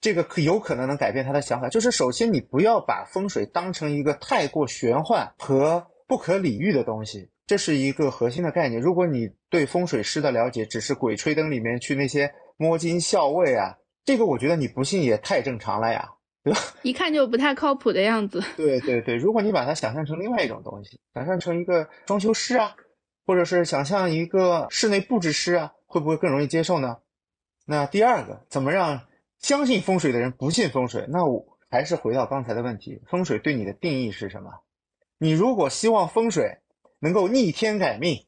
[0.00, 1.68] 这个可有可能能改变他的想法。
[1.68, 8.80] 就是首先你不要把风水当成一个太过玄幻和不可理喻的东西，这是一个核心的概念。
[8.80, 16.08] 如果你对风水师的了解只是《鬼吹灯》里面去那些摸金校尉啊，这个我觉得你不信也太正常了呀。
[16.42, 16.60] 对吧？
[16.82, 18.42] 一看就不太靠谱的样子。
[18.56, 22.74] 对对对，如果你把它想象成另外一种东西，想象成一个装修师啊，
[23.26, 26.96] 或者是想象一个室内布置师啊，会不会更容易接受呢？
[27.66, 29.02] 那第二个，怎么让
[29.38, 31.04] 相信风水的人不信风水？
[31.08, 34.50] 那我还是回到刚才的问题，风水对你的定义是什么？
[35.18, 36.58] 你如果希望风水
[37.00, 38.26] 能够逆天改命，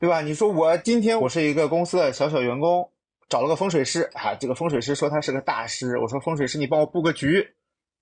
[0.00, 0.20] 对吧？
[0.22, 2.90] 你说我今天我是一个公司的小小员工。
[3.28, 5.98] 找了个风水师啊，这个风水师说他是个大师。
[5.98, 7.46] 我说风水师，你帮我布个局，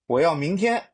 [0.06, 0.84] 我要明天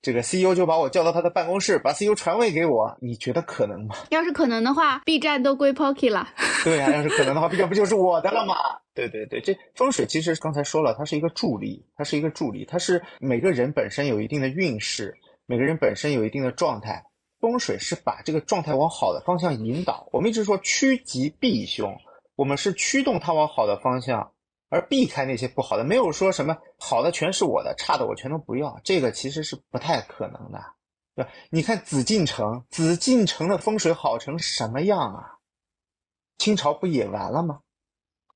[0.00, 2.96] 这个 CEO 就把我叫到他的办公室，把 CEO 传位给我。
[3.00, 3.94] 你觉得可能吗？
[4.10, 6.28] 要是可能的话，B 站都归 Pocky 了。
[6.64, 8.54] 对呀，要是可能的话，B 站不就是我的了吗？
[8.94, 15.14] 对对对，这风水其实刚才说了，它是一个助力，它是一个助力，它是每个人本身有一定的运势，
[15.46, 17.04] 每个人本身有一定的状态，
[17.40, 20.08] 风水是把这个状态往好的方向引导。
[20.12, 21.94] 我们一直说趋吉避凶。
[22.36, 24.32] 我们是驱动它往好的方向，
[24.68, 25.84] 而避开那些不好的。
[25.84, 28.80] 没有说什么好的全是我的，差的我全都不要。
[28.82, 30.60] 这个其实是不太可能的，
[31.14, 31.30] 对吧？
[31.50, 35.38] 你看紫禁城，紫禁城的风水好成什么样啊？
[36.38, 37.60] 清朝不也完了吗？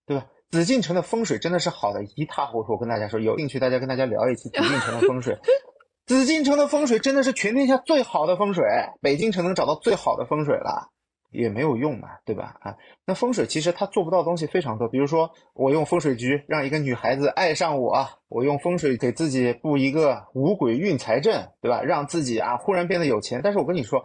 [0.07, 0.27] 对吧？
[0.51, 2.73] 紫禁城的风水真的是好的一塌糊涂。
[2.73, 5.37] 我跟大家说，有兴趣大家跟大家聊一期紫禁城的风水。
[6.07, 8.65] 紫禁城的风水真的是全天下最好的风水，
[9.03, 10.89] 北京城能找到最好的风水了。
[11.31, 12.57] 也没有用嘛，对吧？
[12.61, 21.83] 啊，那风水其实它做不到东西非常多，比如说我用风水局让一个女孩子爱上我，我用风水给自己布一个五鬼运财阵，对吧？
[21.83, 23.41] 让自己啊忽然变得有钱。
[23.43, 24.03] 但是我跟你说，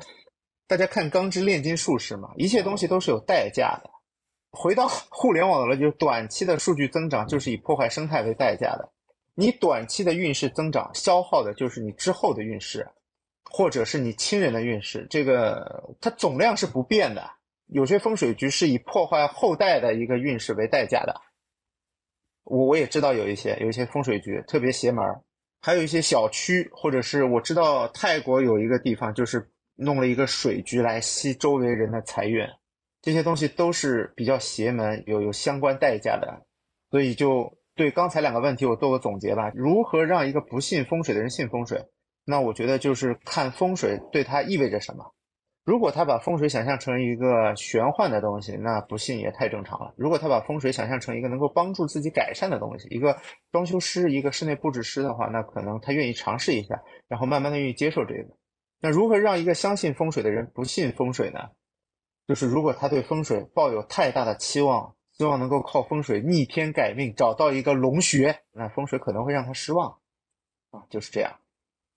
[0.67, 3.89] 大家看《钢之炼金术士》嘛，一切东西都是有代价的。
[4.51, 8.91] 回到 互联网了，就是短期的数据增长就是以破坏生态为代价的，
[9.33, 12.87] 你短期的运势增长消耗的就是你之后的运势。
[13.55, 17.23] 或者是你亲人的运势，这个它总量是不变的。
[17.67, 21.21] 有些风水局是以破坏后代的一个运势为代价的。
[22.45, 25.05] 我我也知道有一些有一些风水局特别邪门，
[25.61, 32.43] 还有一些小区，或者是我知道泰国有一个地方就是弄了一个水局来吸周围人的财运，
[33.03, 36.43] 这些东西都是比较邪门，有有相关代价的。
[36.89, 41.85] 所以就对刚才两个问题我做个总结吧：如何让一个不信风水的人信风水？
[42.25, 45.13] 那我觉得就是看风水对他意味着什么。
[45.65, 49.93] 如果他把风水想象成一个玄幻的东西，那不信也太正常了。
[49.95, 53.17] 如果他把风水想象成一个能够帮助自己改善的东西，一个
[53.49, 58.35] 装修师、一个室内布置师的话，那可能他愿意尝试一下，然后慢慢的愿意接受这个。
[58.81, 61.39] 那如何让一个相信风水的人不信风水呢？
[62.27, 69.97] 就是如果他对风水抱有太大的期望，希望能够靠风水逆天改命，找到一个龙穴，那风水可能会让他失望
[70.71, 71.31] 啊，就是这样。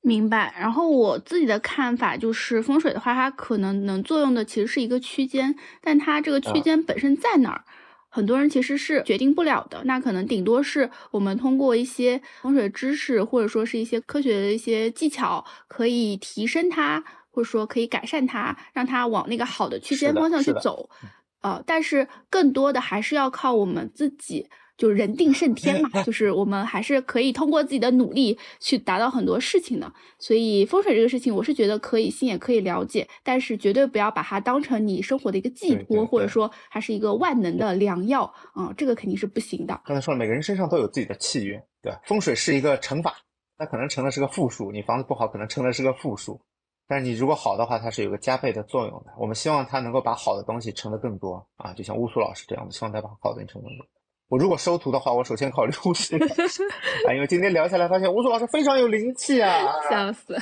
[0.07, 0.55] 明白。
[0.57, 7.65] 然后我自己的看法就是，风水的话，它可能能作用的其实是一个区间，但它这个区啊间本身在哪儿，
[8.09, 9.83] 很多人其实是决定不了的。
[9.85, 17.03] 那可能顶多是我们通过一些风水知识，或者说是一些科学的一些技巧，可以提升它，
[17.33, 20.89] 或者说可以改善它，让它往那个好的区间方向去走。
[21.43, 24.47] 呃，但是更多的还是要靠我们自己，
[24.77, 29.93] 就人定胜天嘛，就是我们还是可以通过自己的努力去达到很多事情的。
[30.19, 39.81] 所以风水这个事情，我是觉得可以信也可以了解，但是绝对不要把它当成你生活的一个寄托，或者说它是一个万能的良药啊、这个肯定是不行的。
[39.85, 42.01] 刚才说了，每个人身上都有自己的气运，对吧？
[42.05, 43.17] 风水是一个乘法，
[43.59, 46.41] 那可能乘的是个负数，你房子不好，可能乘的是个负数。
[46.89, 49.13] 但是你如果好的话，它是有个加倍的作用的。
[49.19, 53.87] 我们希望它能够把好的东西乘得更多啊，就像乌苏老师这样，我们希望他把好的东西乘得更多。
[54.29, 56.63] 我如果收徒的话，我首先考虑乌苏老师
[57.07, 59.51] 啊，因为今天聊下来发现乌苏老师非常有灵气啊。
[59.89, 60.37] 笑死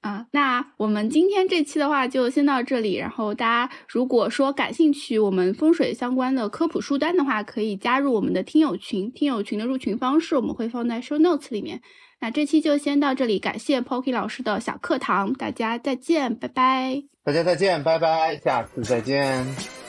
[0.00, 0.24] 啊！
[0.32, 2.96] 那我们今天这期的话就先到这里。
[2.96, 9.12] 然后大家如果说感兴趣我们风水相关的科普书单的话，可以加入我们的听友群。
[9.12, 11.82] 听友群的入群方式我们会放在 show notes 里面。
[12.20, 17.02] 那这期就先到这里，感谢 Pocky 老师的小课堂，大家再见，拜拜。
[17.22, 19.87] 大家再见，拜拜，下次再见。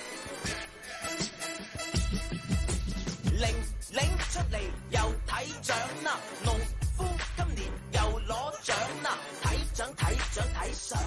[5.69, 6.55] 獎啦，农
[6.97, 7.05] 夫
[7.37, 10.99] 今年又攞奖啦，睇奖睇奖睇相，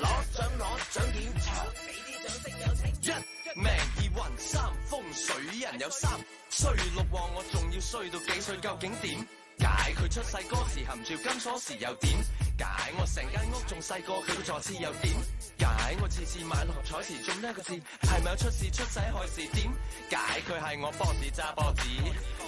[0.00, 0.64] 攞奖攞
[0.94, 3.12] 奖点唱，俾啲掌声有请。
[3.12, 6.10] 一命二运三风水人有三，
[6.48, 8.56] 衰六旺我仲要衰到几岁？
[8.62, 9.26] 究竟点
[9.58, 12.14] 解佢出世嗰時含住金锁匙又点
[12.58, 12.66] 解。
[12.98, 15.14] 我成间屋仲细过佢個坐廁又点
[15.56, 15.96] 解。
[16.02, 19.72] 我次次買六合彩时中一個字系咪有出事出世害事点
[20.10, 20.16] 解。
[20.42, 21.82] 佢系我波士揸波子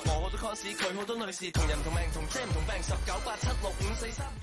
[0.07, 4.41] 我好多 cos 佢好多女士同人同命同 j 唔同病十九八七六五四三二